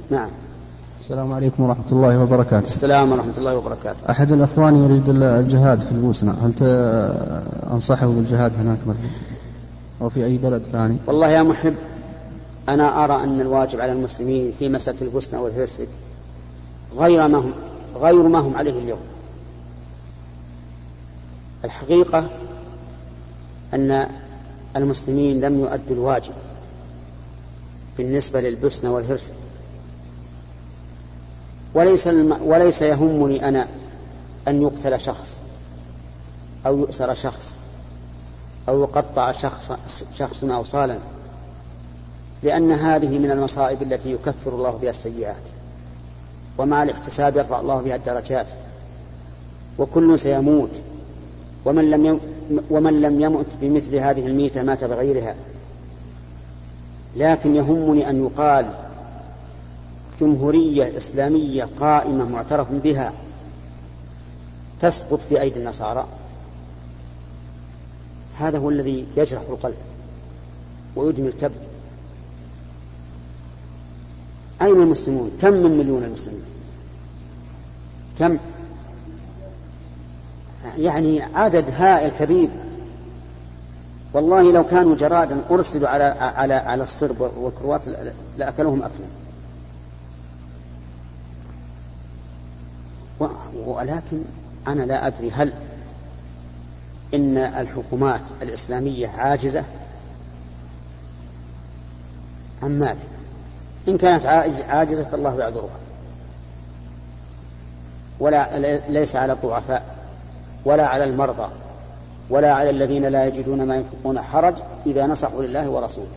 نعم. 0.09 0.29
السلام 0.99 1.33
عليكم 1.33 1.63
ورحمة 1.63 1.91
الله 1.91 2.19
وبركاته. 2.19 2.65
السلام 2.65 3.11
ورحمة 3.11 3.33
الله 3.37 3.55
وبركاته. 3.55 4.09
أحد 4.09 4.31
الأخوان 4.31 4.83
يريد 4.83 5.09
الجهاد 5.09 5.81
في 5.81 5.91
البوسنة. 5.91 6.31
هل 6.31 6.53
أنصحه 7.71 8.07
بالجهاد 8.07 8.53
هناك 8.55 8.77
مرة؟ 8.87 8.95
أو 10.01 10.09
في 10.09 10.25
أي 10.25 10.37
بلد 10.37 10.63
ثاني؟ 10.63 10.97
والله 11.07 11.27
يا 11.27 11.43
محب 11.43 11.75
أنا 12.69 13.03
أرى 13.03 13.23
أن 13.23 13.41
الواجب 13.41 13.81
على 13.81 13.91
المسلمين 13.91 14.53
في 14.59 14.69
مسألة 14.69 14.97
البوسنة 15.01 15.41
والهرسك 15.41 15.87
غير 16.97 17.27
ما 17.27 17.37
هم 17.37 17.53
غير 17.95 18.23
ما 18.23 18.39
هم 18.39 18.55
عليه 18.55 18.79
اليوم. 18.79 18.99
الحقيقة 21.65 22.29
أن 23.73 24.09
المسلمين 24.75 25.41
لم 25.41 25.59
يؤدوا 25.59 25.95
الواجب 25.95 26.33
بالنسبة 27.97 28.41
للبسنة 28.41 28.93
والهرس 28.93 29.33
وليس 31.73 32.07
الم... 32.07 32.37
وليس 32.41 32.81
يهمني 32.81 33.47
أنا 33.47 33.67
أن 34.47 34.61
يقتل 34.61 34.99
شخص 34.99 35.39
أو 36.65 36.77
يؤسر 36.77 37.13
شخص 37.13 37.57
أو 38.69 38.81
يقطع 38.81 39.31
شخص 39.31 39.71
شخص 40.13 40.43
أوصالا 40.43 40.99
لأن 42.43 42.71
هذه 42.71 43.19
من 43.19 43.31
المصائب 43.31 43.81
التي 43.81 44.11
يكفر 44.11 44.55
الله 44.55 44.71
بها 44.71 44.89
السيئات. 44.89 45.35
ومع 46.57 46.83
الاحتساب 46.83 47.37
يرفع 47.37 47.59
الله 47.59 47.81
بها 47.81 47.95
الدرجات. 47.95 48.47
وكل 49.77 50.19
سيموت. 50.19 50.81
ومن 51.65 51.91
لم 51.91 52.19
ومن 52.69 53.01
لم 53.01 53.21
يمت 53.21 53.45
بمثل 53.61 53.95
هذه 53.95 54.27
الميتة 54.27 54.63
مات 54.63 54.83
بغيرها. 54.83 55.35
لكن 57.15 57.55
يهمني 57.55 58.09
أن 58.09 58.25
يقال 58.25 58.69
جمهورية 60.21 60.97
إسلامية 60.97 61.69
قائمة 61.79 62.25
معترف 62.25 62.71
بها 62.71 63.13
تسقط 64.79 65.19
في 65.19 65.41
أيدي 65.41 65.59
النصارى. 65.59 66.07
هذا 68.39 68.57
هو 68.57 68.69
الذي 68.69 69.05
يجرح 69.17 69.41
القلب 69.49 69.75
ويدمي 70.95 71.27
الكبد 71.27 71.72
أين 74.63 74.81
المسلمون؟ 74.81 75.31
كم 75.41 75.53
من 75.53 75.77
مليون 75.77 76.03
المسلمين؟ 76.03 76.43
كم؟ 78.19 78.39
يعني 80.77 81.21
عدد 81.21 81.65
هائل 81.69 82.11
كبير. 82.19 82.49
والله 84.13 84.51
لو 84.51 84.63
كانوا 84.63 84.95
جرادا 84.95 85.41
أرسلوا 85.51 85.89
على 85.89 86.03
على 86.19 86.53
على 86.53 86.83
الصرب 86.83 87.21
والكروات 87.37 87.81
لأكلوهم 88.37 88.83
أكلا. 88.83 89.07
ولكن 93.65 94.21
أنا 94.67 94.83
لا 94.83 95.07
أدري 95.07 95.31
هل 95.31 95.53
إن 97.13 97.37
الحكومات 97.37 98.21
الإسلامية 98.41 99.07
عاجزة 99.07 99.63
أم 102.63 102.71
ماذا؟ 102.71 103.12
إن 103.87 103.97
كانت 103.97 104.25
عاجزة 104.69 105.03
فالله 105.03 105.39
يعذرها. 105.39 105.79
ولا 108.19 108.79
ليس 108.89 109.15
على 109.15 109.33
الضعفاء 109.33 109.95
ولا 110.65 110.87
على 110.87 111.03
المرضى 111.03 111.47
ولا 112.29 112.53
على 112.53 112.69
الذين 112.69 113.05
لا 113.05 113.25
يجدون 113.25 113.63
ما 113.63 113.75
ينفقون 113.75 114.21
حرج 114.21 114.53
إذا 114.85 115.07
نصحوا 115.07 115.43
لله 115.43 115.69
ورسوله. 115.69 116.07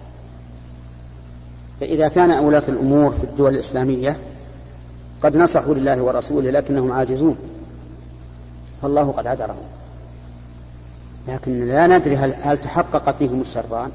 فإذا 1.81 2.09
كان 2.09 2.31
أولاة 2.31 2.63
الأمور 2.69 3.11
في 3.11 3.25
الدول 3.25 3.55
الإسلامية 3.55 4.17
قد 5.23 5.37
نصحوا 5.37 5.75
لله 5.75 6.03
ورسوله 6.03 6.51
لكنهم 6.51 6.93
عاجزون 6.93 7.37
فالله 8.83 9.13
قد 9.13 9.27
عذرهم. 9.27 9.67
لكن 11.29 11.69
لا 11.69 11.87
ندري 11.87 12.17
هل, 12.17 12.35
هل 12.43 12.61
تحقق 12.61 13.17
فيهم 13.19 13.41
الشرطان 13.41 13.91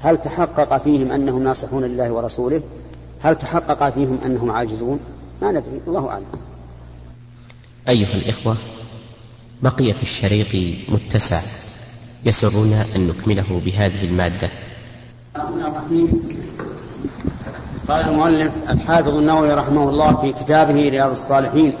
هل 0.00 0.16
تحقق 0.16 0.82
فيهم 0.82 1.12
أنهم 1.12 1.42
ناصحون 1.42 1.84
لله 1.84 2.12
ورسوله؟ 2.12 2.60
هل 3.22 3.38
تحقق 3.38 3.90
فيهم 3.90 4.18
أنهم 4.24 4.50
عاجزون؟ 4.50 5.00
ما 5.42 5.50
ندري 5.50 5.80
الله 5.86 6.08
أعلم. 6.08 6.24
أيها 7.88 8.14
الإخوة 8.14 8.56
بقي 9.62 9.92
في 9.92 10.02
الشريط 10.02 10.78
متسع 10.88 11.40
يسرنا 12.24 12.84
أن 12.96 13.06
نكمله 13.06 13.60
بهذه 13.64 14.04
المادة. 14.04 14.50
قال 17.88 18.08
المؤلف 18.08 18.52
الحافظ 18.70 19.16
النووي 19.16 19.54
رحمه 19.54 19.88
الله 19.88 20.16
في 20.16 20.32
كتابه 20.32 20.88
رياض 20.88 21.10
الصالحين 21.10 21.74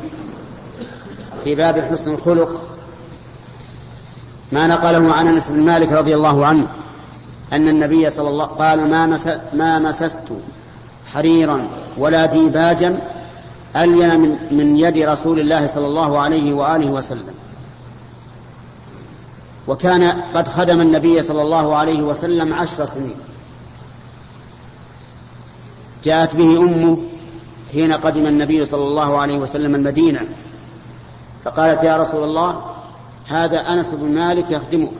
في 1.44 1.54
باب 1.54 1.80
حسن 1.80 2.14
الخلق 2.14 2.76
ما 4.52 4.66
نقله 4.66 5.12
عن 5.12 5.26
أنس 5.26 5.50
بن 5.50 5.60
مالك 5.60 5.92
رضي 5.92 6.14
الله 6.14 6.46
عنه. 6.46 6.68
أن 7.52 7.68
النبي 7.68 8.10
صلى 8.10 8.28
الله 8.28 8.44
قال 8.44 8.90
ما 8.90 9.06
مس 9.06 9.28
ما 9.52 9.78
مسست 9.78 10.32
حريرا 11.14 11.68
ولا 11.98 12.26
ديباجا 12.26 13.02
الين 13.76 14.20
من, 14.20 14.38
من 14.50 14.76
يد 14.76 14.98
رسول 14.98 15.40
الله 15.40 15.66
صلى 15.66 15.86
الله 15.86 16.18
عليه 16.18 16.52
وآله 16.52 16.90
وسلم. 16.90 17.34
وكان 19.68 20.22
قد 20.34 20.48
خدم 20.48 20.80
النبي 20.80 21.22
صلى 21.22 21.42
الله 21.42 21.76
عليه 21.76 22.02
وسلم 22.02 22.54
عشر 22.54 22.84
سنين. 22.84 23.16
جاءت 26.04 26.36
به 26.36 26.60
أمه 26.60 26.98
حين 27.72 27.92
قدم 27.92 28.26
النبي 28.26 28.64
صلى 28.64 28.84
الله 28.84 29.18
عليه 29.18 29.38
وسلم 29.38 29.74
المدينة. 29.74 30.20
فقالت 31.44 31.82
يا 31.84 31.96
رسول 31.96 32.24
الله 32.24 32.64
هذا 33.26 33.72
أنس 33.72 33.94
بن 33.94 34.14
مالك 34.14 34.50
يخدمك. 34.50 34.92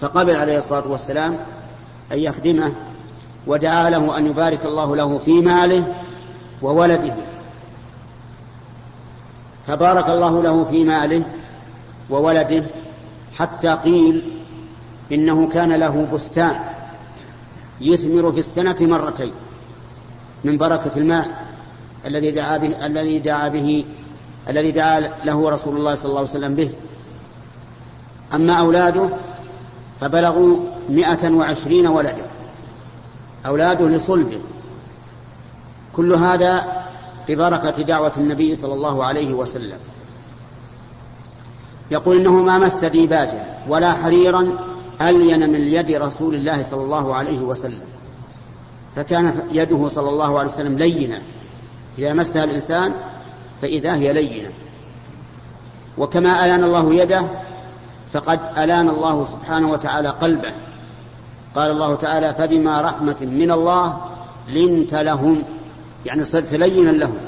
فقبل 0.00 0.36
عليه 0.36 0.58
الصلاة 0.58 0.88
والسلام 0.88 1.38
أن 2.12 2.18
يخدمه 2.18 2.72
ودعا 3.46 3.90
له 3.90 4.18
أن 4.18 4.26
يبارك 4.26 4.66
الله 4.66 4.96
له 4.96 5.18
في 5.18 5.32
ماله 5.32 5.94
وولده. 6.62 7.14
فبارك 9.66 10.08
الله 10.08 10.42
له 10.42 10.64
في 10.64 10.84
ماله 10.84 11.24
وولده 12.10 12.64
حتى 13.38 13.68
قيل 13.68 14.22
إنه 15.12 15.48
كان 15.48 15.72
له 15.72 16.08
بستان 16.12 16.60
يثمر 17.80 18.32
في 18.32 18.38
السنة 18.38 18.76
مرتين 18.80 19.32
من 20.44 20.56
بركة 20.56 20.96
الماء 20.96 21.46
الذي 22.06 22.30
دعا 22.30 22.58
به 22.58 22.86
الذي 22.86 23.18
دعا 23.18 23.48
به 23.48 23.84
الذي 24.48 24.70
دعا 24.70 25.00
له 25.00 25.50
رسول 25.50 25.76
الله 25.76 25.94
صلى 25.94 26.08
الله 26.08 26.18
عليه 26.18 26.30
وسلم 26.30 26.54
به. 26.54 26.70
أما 28.34 28.52
أولاده 28.52 29.10
فبلغوا 30.00 30.56
مئة 30.88 31.30
وعشرين 31.30 31.86
ولدا 31.86 32.26
أولاده 33.46 33.88
لصلبه 33.88 34.40
كل 35.92 36.12
هذا 36.12 36.84
ببركة 37.28 37.82
دعوة 37.82 38.12
النبي 38.16 38.54
صلى 38.54 38.74
الله 38.74 39.04
عليه 39.04 39.34
وسلم. 39.34 39.78
يقول 41.90 42.16
إنه 42.16 42.32
ما 42.32 42.58
مس 42.58 42.84
ديباجا 42.84 43.58
ولا 43.68 43.92
حريرا 43.92 44.58
ألين 45.00 45.50
من 45.50 45.60
يد 45.60 45.90
رسول 45.90 46.34
الله 46.34 46.62
صلى 46.62 46.82
الله 46.82 47.14
عليه 47.14 47.40
وسلم. 47.40 47.86
فكانت 48.96 49.34
يده 49.52 49.88
صلى 49.88 50.08
الله 50.08 50.38
عليه 50.38 50.48
وسلم 50.48 50.78
لينة. 50.78 51.22
إذا 51.98 52.12
مسها 52.12 52.44
الإنسان 52.44 52.94
فإذا 53.62 53.94
هي 53.94 54.12
لينة. 54.12 54.50
وكما 55.98 56.44
ألان 56.44 56.64
الله 56.64 56.94
يده 56.94 57.30
فقد 58.12 58.40
ألان 58.58 58.88
الله 58.88 59.24
سبحانه 59.24 59.70
وتعالى 59.70 60.08
قلبه. 60.08 60.52
قال 61.54 61.70
الله 61.70 61.94
تعالى 61.94 62.34
فبما 62.34 62.80
رحمة 62.80 63.16
من 63.20 63.50
الله 63.50 64.00
لنت 64.48 64.94
لهم. 64.94 65.42
يعني 66.06 66.24
صرت 66.24 66.54
لينا 66.54 66.90
لهم. 66.90 67.18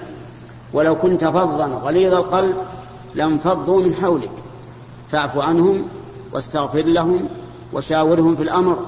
ولو 0.72 0.98
كنت 0.98 1.24
فظا 1.24 1.66
غليظ 1.66 2.14
القلب 2.14 2.56
لانفضوا 3.14 3.82
من 3.82 3.94
حولك. 3.94 4.34
فاعف 5.08 5.38
عنهم 5.38 5.86
واستغفر 6.32 6.82
لهم 6.82 7.28
وشاورهم 7.72 8.36
في 8.36 8.42
الأمر. 8.42 8.86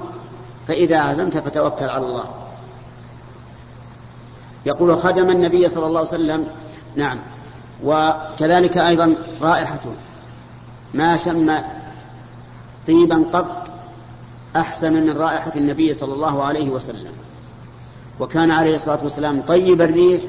فإذا 0.67 0.99
عزمت 0.99 1.39
فتوكل 1.39 1.89
على 1.89 2.07
الله. 2.07 2.25
يقول 4.67 4.97
خدم 4.97 5.31
النبي 5.31 5.69
صلى 5.69 5.87
الله 5.87 5.99
عليه 5.99 6.09
وسلم 6.09 6.47
نعم. 6.97 7.19
وكذلك 7.85 8.79
أيضا 8.79 9.15
رائحته. 9.43 9.91
ما 10.95 11.17
شم 11.17 11.51
طيبا 12.87 13.25
قط 13.33 13.71
أحسن 14.57 14.93
من 14.93 15.17
رائحة 15.17 15.53
النبي 15.57 15.95
صلى 15.95 16.15
الله 16.15 16.45
عليه 16.45 16.71
وسلم. 16.71 17.13
وكان 18.21 18.51
عليه 18.51 18.75
الصلاة 18.75 19.05
والسلام 19.05 19.43
طيب 19.43 19.83
الريح 19.83 20.21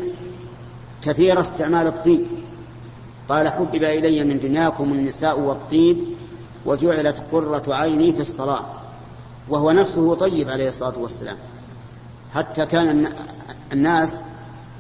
كثير 1.04 1.40
استعمال 1.40 1.88
الطيب. 1.88 2.28
قال 3.30 3.50
حبب 3.50 3.84
إلي 3.84 4.24
من 4.24 4.40
دنياكم 4.40 4.84
النساء 4.84 5.40
والطيب 5.40 5.98
وجعلت 6.66 7.26
قرة 7.32 7.64
عيني 7.68 8.14
في 8.14 8.22
الصلاة. 8.22 8.66
وهو 9.50 9.72
نفسه 9.72 10.16
طيب 10.16 10.50
عليه 10.50 10.68
الصلاة 10.68 11.00
والسلام. 11.00 11.38
حتى 12.34 12.66
كان 12.66 13.10
الناس 13.74 14.18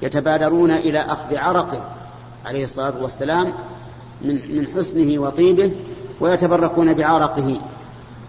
يتبادرون 0.01 0.71
إلى 0.71 0.99
أخذ 0.99 1.37
عرقه 1.37 1.89
عليه 2.45 2.63
الصلاة 2.63 3.03
والسلام 3.03 3.53
من 4.21 4.55
من 4.55 4.67
حسنه 4.67 5.21
وطيبه 5.21 5.71
ويتبركون 6.19 6.93
بعرقه 6.93 7.59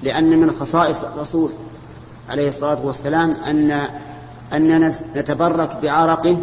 لأن 0.03 0.39
من 0.41 0.51
خصائص 0.51 1.05
الرسول 1.05 1.53
عليه 2.31 2.49
الصلاة 2.49 2.87
والسلام 2.87 3.31
أن 3.31 3.89
أننا 4.53 4.95
نتبرك 5.17 5.77
بعرقه 5.83 6.39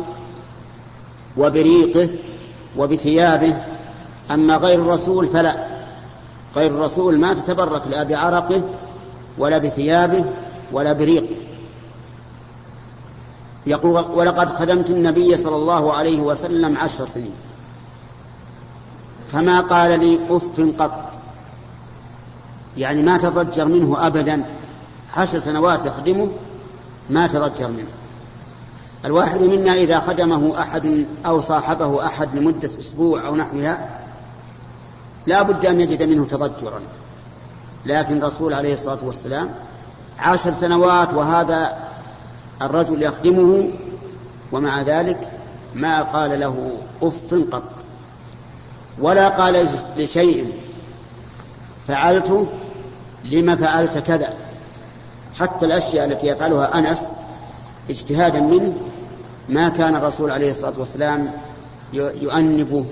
وبريقه 1.38 2.10
وبثيابه 2.78 3.58
أما 4.32 4.58
غير 4.58 4.82
الرسول 4.82 5.28
فلا. 5.28 5.68
غير 6.56 6.72
الرسول 6.72 7.20
ما 7.20 7.34
تتبرك 7.34 7.88
لا 7.88 8.04
بعرقه 8.04 8.64
ولا 9.38 9.58
بثيابه 9.58 10.26
ولا 10.72 10.94
بريقه. 10.94 11.36
يقول 13.68 14.06
ولقد 14.14 14.50
خدمت 14.50 14.90
النبي 14.90 15.38
صلى 15.38 15.56
الله 15.56 15.94
عليه 15.94 16.22
وسلم 16.22 16.78
عشر 16.78 17.06
سنين 17.06 17.34
فما 19.32 19.62
قال 19.62 20.00
لي 20.00 20.20
أف 20.30 20.62
قط 20.82 21.21
يعني 22.78 23.02
ما 23.02 23.18
تضجر 23.18 23.66
منه 23.66 24.08
ابدا. 24.08 24.46
عشر 25.18 25.40
سنوات 25.40 25.86
يخدمه 25.86 26.32
ما 27.10 27.28
تضجر 27.28 27.68
منه. 27.68 27.92
الواحد 29.06 29.42
منا 29.42 29.74
إذا 29.74 30.00
خدمه 30.00 30.62
أحد 30.62 31.08
أو 31.26 31.42
صاحبه 31.42 32.06
أحد 32.06 32.36
لمدة 32.36 32.70
أسبوع 32.80 33.28
أو 33.28 33.36
نحوها 33.36 34.00
لا 35.28 35.42
بد 35.42 35.66
أن 35.66 35.80
يجد 35.80 36.04
منه 36.04 36.26
تضجرا. 36.26 36.82
لكن 37.86 38.18
الرسول 38.18 38.54
عليه 38.54 38.74
الصلاة 38.74 39.00
والسلام 39.04 39.50
عشر 40.20 40.52
سنوات 40.52 41.14
وهذا 41.14 41.78
الرجل 42.62 43.04
يخدمه 43.04 43.70
ومع 44.52 44.82
ذلك 44.82 45.32
ما 45.76 46.02
قال 46.02 46.40
له 46.40 46.72
أف 47.02 47.34
قط 47.52 47.64
ولا 49.00 49.30
قال 49.30 49.68
لشيء 49.98 50.54
فعلت 51.88 52.50
لما 53.24 53.56
فعلت 53.56 53.98
كذا. 53.98 54.34
حتى 55.40 55.66
الأشياء 55.66 56.06
التي 56.06 56.28
يفعلها 56.28 56.80
أنس 56.80 57.08
اجتهادا 57.90 58.40
منه 58.40 58.74
ما 59.50 59.70
كان 59.70 59.96
الرسول 59.96 60.32
عليه 60.32 60.52
الصلاة 60.52 60.74
والسلام 60.80 61.32
يؤنبه 61.94 62.86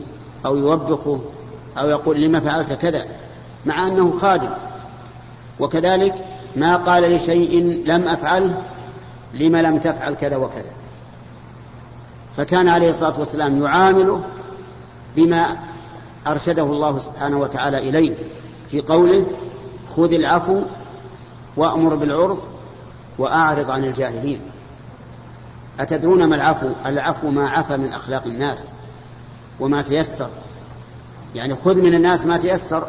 أو 0.45 0.57
يوبخه 0.57 1.21
أو 1.79 1.89
يقول 1.89 2.21
لما 2.21 2.39
فعلت 2.39 2.73
كذا 2.73 3.05
مع 3.65 3.87
أنه 3.87 4.11
خادم. 4.11 4.49
وكذلك 5.59 6.25
ما 6.55 6.75
قال 6.75 7.03
لشيء 7.15 7.83
لم 7.85 8.07
افعله 8.07 8.61
لم 9.33 9.55
لم 9.55 9.79
تفعل 9.79 10.13
كذا 10.13 10.35
وكذا. 10.35 10.71
فكان 12.37 12.67
عليه 12.67 12.89
الصلاة 12.89 13.19
والسلام 13.19 13.63
يعامله 13.63 14.23
بما 15.15 15.57
أرشده 16.27 16.63
الله 16.63 16.97
سبحانه 16.97 17.37
وتعالى 17.37 17.89
إليه 17.89 18.15
في 18.69 18.81
قوله 18.81 19.25
خذ 19.95 20.13
العفو 20.13 20.61
وأمر 21.57 21.95
بالعرف 21.95 22.39
وأعرض 23.17 23.71
عن 23.71 23.85
الجاهلين. 23.85 24.41
أتدرون 25.79 26.25
ما 26.25 26.35
العفو؟ 26.35 26.69
العفو 26.85 27.29
ما 27.29 27.49
عفى 27.49 27.77
من 27.77 27.93
أخلاق 27.93 28.25
الناس 28.25 28.67
وما 29.59 29.81
تيسر. 29.81 30.29
يعني 31.35 31.55
خذ 31.55 31.75
من 31.75 31.93
الناس 31.93 32.25
ما 32.25 32.37
تيسر. 32.37 32.87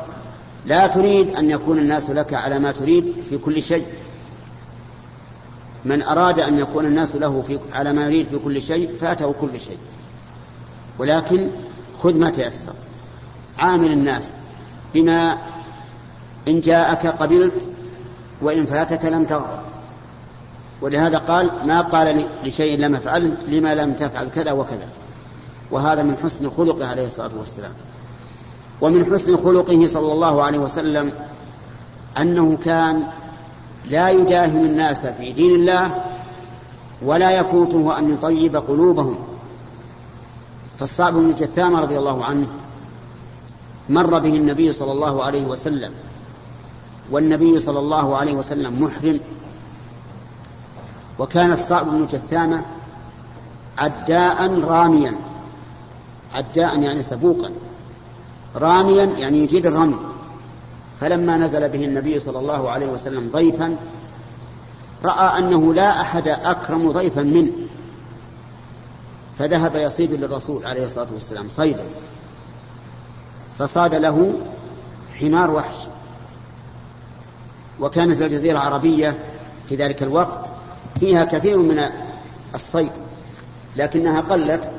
لا 0.66 0.86
تريد 0.86 1.36
أن 1.36 1.50
يكون 1.50 1.78
الناس 1.78 2.10
لك 2.10 2.34
على 2.34 2.58
ما 2.58 2.72
تريد 2.72 3.14
في 3.30 3.38
كل 3.38 3.62
شيء. 3.62 3.86
من 5.84 6.02
أراد 6.02 6.40
أن 6.40 6.58
يكون 6.58 6.86
الناس 6.86 7.16
له 7.16 7.42
في 7.42 7.58
على 7.72 7.92
ما 7.92 8.02
يريد 8.02 8.26
في 8.26 8.38
كل 8.38 8.62
شيء 8.62 8.90
فاته 9.00 9.32
كل 9.32 9.60
شيء. 9.60 9.78
ولكن 10.98 11.50
خذ 12.02 12.18
ما 12.18 12.30
تيسر. 12.30 12.74
عامل 13.58 13.92
الناس 13.92 14.34
بما 14.94 15.38
إن 16.48 16.60
جاءك 16.60 17.06
قبلت 17.06 17.70
وإن 18.42 18.66
فاتك 18.66 19.04
لم 19.04 19.24
تغضب 19.24 19.60
ولهذا 20.80 21.18
قال 21.18 21.52
ما 21.64 21.80
قال 21.80 22.26
لشيء 22.44 22.78
لم 22.78 22.94
افعله 22.94 23.36
لما 23.46 23.74
لم 23.74 23.92
تفعل 23.92 24.28
كذا 24.28 24.52
وكذا. 24.52 24.88
وهذا 25.70 26.02
من 26.02 26.16
حسن 26.16 26.50
خلقه 26.50 26.86
عليه 26.86 27.06
الصلاة 27.06 27.30
والسلام. 27.38 27.72
ومن 28.80 29.04
حسن 29.04 29.36
خلقه 29.36 29.86
صلى 29.86 30.12
الله 30.12 30.42
عليه 30.42 30.58
وسلم 30.58 31.12
أنه 32.18 32.56
كان 32.56 33.06
لا 33.86 34.10
يداهم 34.10 34.64
الناس 34.64 35.06
في 35.06 35.32
دين 35.32 35.54
الله 35.54 36.04
ولا 37.02 37.30
يفوته 37.30 37.98
أن 37.98 38.12
يطيب 38.12 38.56
قلوبهم. 38.56 39.18
فالصعب 40.78 41.14
بن 41.14 41.30
جثام 41.30 41.76
رضي 41.76 41.98
الله 41.98 42.24
عنه 42.24 42.46
مر 43.88 44.18
به 44.18 44.36
النبي 44.36 44.72
صلى 44.72 44.92
الله 44.92 45.24
عليه 45.24 45.46
وسلم 45.46 45.92
والنبي 47.10 47.58
صلى 47.58 47.78
الله 47.78 48.16
عليه 48.16 48.32
وسلم 48.32 48.82
محرم. 48.82 49.20
وكان 51.18 51.52
الصعب 51.52 51.86
بن 51.86 52.06
جثامة 52.06 52.62
عداء 53.78 54.60
راميا. 54.60 55.18
عداء 56.34 56.80
يعني 56.80 57.02
سبوقا. 57.02 57.50
راميا 58.56 59.04
يعني 59.04 59.38
يجيد 59.38 59.66
الرمي. 59.66 60.00
فلما 61.00 61.36
نزل 61.36 61.68
به 61.68 61.84
النبي 61.84 62.18
صلى 62.18 62.38
الله 62.38 62.70
عليه 62.70 62.86
وسلم 62.86 63.30
ضيفا 63.30 63.76
رأى 65.04 65.38
أنه 65.38 65.74
لا 65.74 66.00
أحد 66.00 66.28
أكرم 66.28 66.90
ضيفا 66.90 67.22
منه. 67.22 67.52
فذهب 69.38 69.76
يصيد 69.76 70.12
للرسول 70.12 70.66
عليه 70.66 70.84
الصلاة 70.84 71.08
والسلام 71.12 71.48
صيدا. 71.48 71.84
فصاد 73.58 73.94
له 73.94 74.32
حمار 75.20 75.50
وحش. 75.50 75.76
وكانت 77.80 78.22
الجزيرة 78.22 78.52
العربية 78.52 79.18
في 79.66 79.76
ذلك 79.76 80.02
الوقت 80.02 80.52
فيها 81.00 81.24
كثير 81.24 81.58
من 81.58 81.84
الصيد 82.54 82.92
لكنها 83.76 84.20
قلت 84.20 84.72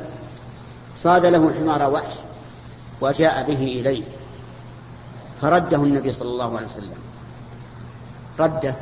صاد 0.96 1.26
له 1.26 1.54
حمار 1.54 1.92
وحش 1.94 2.14
وجاء 3.02 3.44
به 3.48 3.64
إليه 3.64 4.04
فرده 5.42 5.78
النبي 5.78 6.14
صلى 6.14 6.30
الله 6.30 6.56
عليه 6.56 6.66
وسلم. 6.66 6.98
رده 8.40 8.76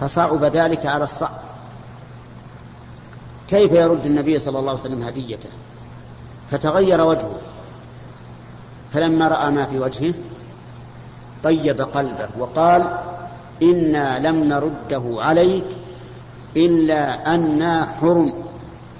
فصعب 0.00 0.44
ذلك 0.44 0.86
على 0.86 1.04
الصعب. 1.04 1.40
كيف 3.48 3.72
يرد 3.72 4.06
النبي 4.06 4.38
صلى 4.38 4.58
الله 4.58 4.70
عليه 4.70 4.80
وسلم 4.80 5.02
هديته؟ 5.02 5.48
فتغير 6.50 7.00
وجهه 7.00 7.36
فلما 8.92 9.28
رأى 9.28 9.50
ما 9.50 9.66
في 9.66 9.78
وجهه 9.78 10.14
طيب 11.44 11.80
قلبه 11.80 12.28
وقال 12.38 12.98
إنا 13.62 14.28
لم 14.28 14.36
نرده 14.44 15.02
عليك 15.22 15.66
إلا 16.56 17.34
أنا 17.34 17.86
حرم 18.00 18.32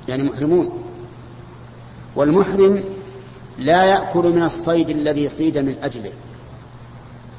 يعني 0.09 0.23
محرمون. 0.23 0.71
والمحرم 2.17 2.85
لا 3.59 3.85
يأكل 3.85 4.35
من 4.35 4.43
الصيد 4.43 4.91
الذي 4.91 5.29
صيد 5.29 5.59
من 5.59 5.77
أجله. 5.83 6.13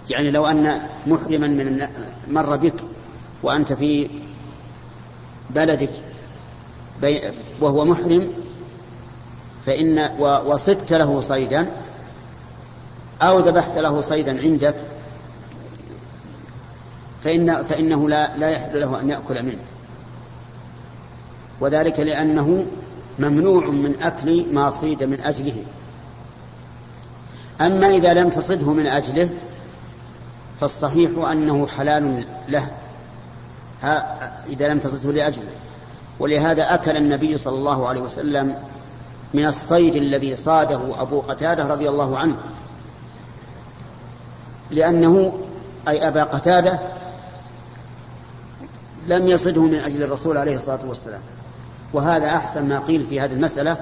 يعني 0.09 0.31
لو 0.31 0.45
أن 0.45 0.79
محرما 1.07 1.47
من 1.47 1.87
مر 2.27 2.55
بك 2.55 2.73
وأنت 3.43 3.73
في 3.73 4.09
بلدك 5.49 5.89
وهو 7.61 7.85
محرم 7.85 8.27
فإن 9.65 10.09
وصدت 10.19 10.93
له 10.93 11.21
صيدا 11.21 11.71
أو 13.21 13.39
ذبحت 13.39 13.77
له 13.77 14.01
صيدا 14.01 14.41
عندك 14.41 14.75
فإن 17.23 17.63
فإنه 17.63 18.09
لا 18.09 18.37
لا 18.37 18.49
يحل 18.49 18.79
له 18.79 19.01
أن 19.01 19.09
يأكل 19.09 19.43
منه. 19.43 19.63
وذلك 21.59 21.99
لأنه 21.99 22.65
ممنوع 23.19 23.67
من 23.67 24.01
أكل 24.01 24.53
ما 24.53 24.69
صيد 24.69 25.03
من 25.03 25.21
أجله. 25.21 25.63
أما 27.61 27.87
إذا 27.87 28.13
لم 28.13 28.29
تصده 28.29 28.73
من 28.73 28.87
أجله 28.87 29.29
فالصحيح 30.59 31.29
أنه 31.31 31.67
حلال 31.67 32.27
له. 32.49 32.67
إذا 34.49 34.67
لم 34.67 34.79
تصده 34.79 35.11
لأجله. 35.11 35.51
ولهذا 36.19 36.73
أكل 36.73 36.97
النبي 36.97 37.37
صلى 37.37 37.55
الله 37.55 37.87
عليه 37.87 38.01
وسلم 38.01 38.55
من 39.33 39.45
الصيد 39.45 39.95
الذي 39.95 40.35
صاده 40.35 41.01
أبو 41.01 41.21
قتادة 41.21 41.67
رضي 41.67 41.89
الله 41.89 42.17
عنه. 42.17 42.37
لأنه 44.71 45.37
أي 45.87 46.07
أبا 46.07 46.23
قتادة 46.23 46.79
لم 49.07 49.27
يصده 49.27 49.61
من 49.61 49.75
أجل 49.75 50.03
الرسول 50.03 50.37
عليه 50.37 50.55
الصلاة 50.55 50.79
والسلام. 50.87 51.21
وهذا 51.93 52.27
أحسن 52.27 52.69
ما 52.69 52.79
قيل 52.79 53.07
في 53.07 53.21
هذه 53.21 53.33
المسألة 53.33 53.77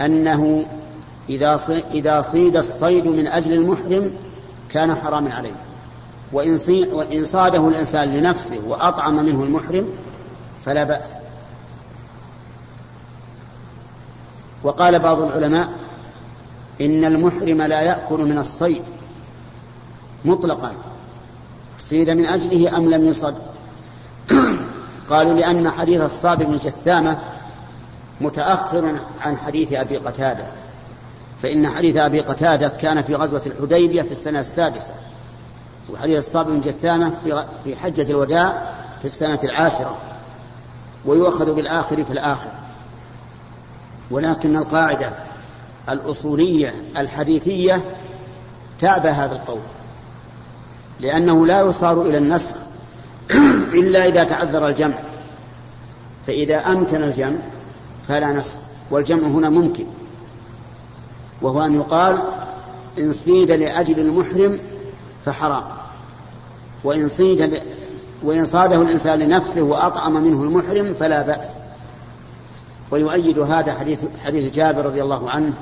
أنه 0.00 0.64
إذا 1.28 1.60
إذا 1.94 2.22
صيد 2.22 2.56
الصيد 2.56 3.06
من 3.06 3.26
أجل 3.26 3.52
المحرم 3.52 4.12
كان 4.70 4.94
حراما 4.94 5.34
عليه. 5.34 5.54
وإن, 6.32 6.58
وإن 6.92 7.24
صاده 7.24 7.68
الإنسان 7.68 8.14
لنفسه 8.14 8.58
وأطعم 8.66 9.26
منه 9.26 9.42
المحرم 9.42 9.88
فلا 10.64 10.84
بأس. 10.84 11.12
وقال 14.62 14.98
بعض 14.98 15.20
العلماء 15.20 15.72
إن 16.80 17.04
المحرم 17.04 17.62
لا 17.62 17.80
يأكل 17.80 18.18
من 18.18 18.38
الصيد 18.38 18.82
مطلقا. 20.24 20.72
صيد 21.78 22.10
من 22.10 22.26
أجله 22.26 22.76
أم 22.76 22.90
لم 22.90 23.08
يصد؟ 23.08 23.51
قالوا 25.10 25.34
لأن 25.34 25.70
حديث 25.70 26.00
الصاب 26.00 26.38
بن 26.38 26.56
جثامة 26.56 27.18
متأخر 28.20 28.94
عن 29.20 29.36
حديث 29.36 29.72
أبي 29.72 29.96
قتادة 29.96 30.44
فإن 31.42 31.68
حديث 31.68 31.96
أبي 31.96 32.20
قتادة 32.20 32.68
كان 32.68 33.02
في 33.02 33.14
غزوة 33.14 33.42
الحديبية 33.46 34.02
في 34.02 34.12
السنة 34.12 34.40
السادسة 34.40 34.94
وحديث 35.92 36.18
الصاب 36.18 36.46
بن 36.46 36.60
جثامة 36.60 37.12
في 37.64 37.76
حجة 37.76 38.10
الوداع 38.10 38.72
في 38.98 39.04
السنة 39.04 39.38
العاشرة 39.44 39.96
ويؤخذ 41.04 41.54
بالآخر 41.54 42.04
في 42.04 42.12
الآخر. 42.12 42.50
ولكن 44.10 44.56
القاعدة 44.56 45.12
الأصولية 45.88 46.74
الحديثية 46.96 47.84
تابع 48.78 49.10
هذا 49.10 49.32
القول 49.32 49.60
لأنه 51.00 51.46
لا 51.46 51.60
يصار 51.60 52.02
إلى 52.02 52.18
النسخ 52.18 52.56
إلا 53.74 54.06
إذا 54.06 54.24
تعذر 54.24 54.68
الجمع. 54.68 54.94
فإذا 56.26 56.56
أمكن 56.56 57.02
الجمع 57.02 57.38
فلا 58.08 58.32
نسخ 58.32 58.58
والجمع 58.90 59.26
هنا 59.26 59.50
ممكن. 59.50 59.86
وهو 61.42 61.64
أن 61.64 61.74
يقال 61.74 62.22
إن 62.98 63.12
صيد 63.12 63.50
لأجل 63.50 64.00
المحرم 64.00 64.60
فحرام. 65.24 65.64
وإن 66.84 67.08
صيد 67.08 67.62
وإن 68.22 68.44
صاده 68.44 68.82
الإنسان 68.82 69.18
لنفسه 69.18 69.62
وأطعم 69.62 70.12
منه 70.12 70.42
المحرم 70.42 70.94
فلا 70.94 71.22
بأس. 71.22 71.58
ويؤيد 72.90 73.38
هذا 73.38 73.74
حديث 73.74 74.04
حديث 74.24 74.54
جابر 74.54 74.86
رضي 74.86 75.02
الله 75.02 75.30
عنه 75.30 75.54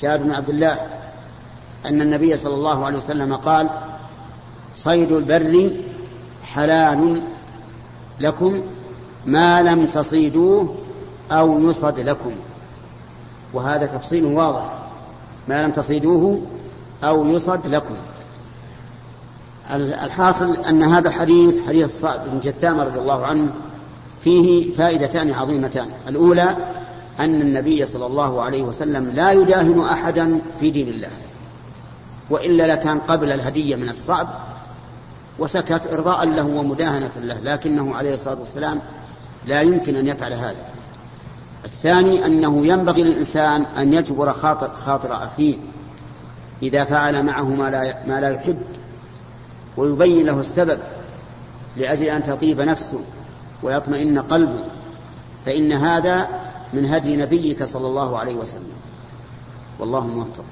جابر 0.00 0.22
بن 0.22 0.30
عبد 0.30 0.48
الله 0.48 0.78
أن 1.86 2.00
النبي 2.02 2.36
صلى 2.36 2.54
الله 2.54 2.84
عليه 2.84 2.96
وسلم 2.96 3.36
قال 3.36 3.70
صيد 4.74 5.12
البر 5.12 5.70
حلال 6.46 7.22
لكم 8.20 8.62
ما 9.26 9.62
لم 9.62 9.86
تصيدوه 9.86 10.74
أو 11.32 11.70
يصد 11.70 12.00
لكم. 12.00 12.32
وهذا 13.52 13.86
تفصيل 13.86 14.24
واضح. 14.24 14.78
ما 15.48 15.62
لم 15.62 15.70
تصيدوه 15.70 16.42
أو 17.04 17.26
يصد 17.26 17.66
لكم. 17.66 17.96
الحاصل 19.74 20.56
أن 20.56 20.82
هذا 20.82 21.10
حديث 21.10 21.60
حديث 21.66 22.00
صعب 22.00 22.20
بن 22.30 22.40
جثامة 22.40 22.84
رضي 22.84 22.98
الله 22.98 23.26
عنه 23.26 23.50
فيه 24.20 24.74
فائدتان 24.74 25.32
عظيمتان. 25.32 25.88
الأولى 26.08 26.56
أن 27.20 27.40
النبي 27.40 27.86
صلى 27.86 28.06
الله 28.06 28.42
عليه 28.42 28.62
وسلم 28.62 29.10
لا 29.10 29.32
يداهن 29.32 29.80
أحدا 29.80 30.42
في 30.60 30.70
دين 30.70 30.88
الله 30.88 31.10
وإلا 32.30 32.66
لكان 32.66 32.98
قبل 32.98 33.32
الهدية 33.32 33.76
من 33.76 33.88
الصعب. 33.88 34.28
وسكت 35.38 35.92
إرضاء 35.92 36.24
له 36.24 36.44
ومداهنة 36.44 37.10
له 37.16 37.40
لكنه 37.40 37.94
عليه 37.94 38.14
الصلاة 38.14 38.40
والسلام 38.40 38.80
لا 39.46 39.60
يمكن 39.60 39.96
أن 39.96 40.06
يفعل 40.06 40.32
هذا. 40.32 40.64
الثاني 41.64 42.26
أنه 42.26 42.66
ينبغي 42.66 43.02
للإنسان 43.02 43.62
أن 43.62 43.92
يجبر 43.92 44.32
خاطر, 44.32 44.72
خاطر 44.72 45.12
أخيه 45.12 45.56
إذا 46.62 46.84
فعل 46.84 47.22
معه 47.22 47.48
ما 47.48 47.70
لا, 47.70 48.06
ما 48.06 48.20
لا 48.20 48.30
يحب 48.30 48.58
ويبين 49.76 50.26
له 50.26 50.40
السبب 50.40 50.78
لأجل 51.76 52.04
أن 52.04 52.22
تطيب 52.22 52.60
نفسه 52.60 53.00
ويطمئن 53.62 54.18
قلبه 54.18 54.64
فإن 55.46 55.72
هذا 55.72 56.28
من 56.72 56.86
هدي 56.86 57.16
نبيك 57.16 57.64
صلى 57.64 57.86
الله 57.86 58.18
عليه 58.18 58.34
وسلم. 58.34 58.72
والله 59.78 60.06
موفق. 60.06 60.44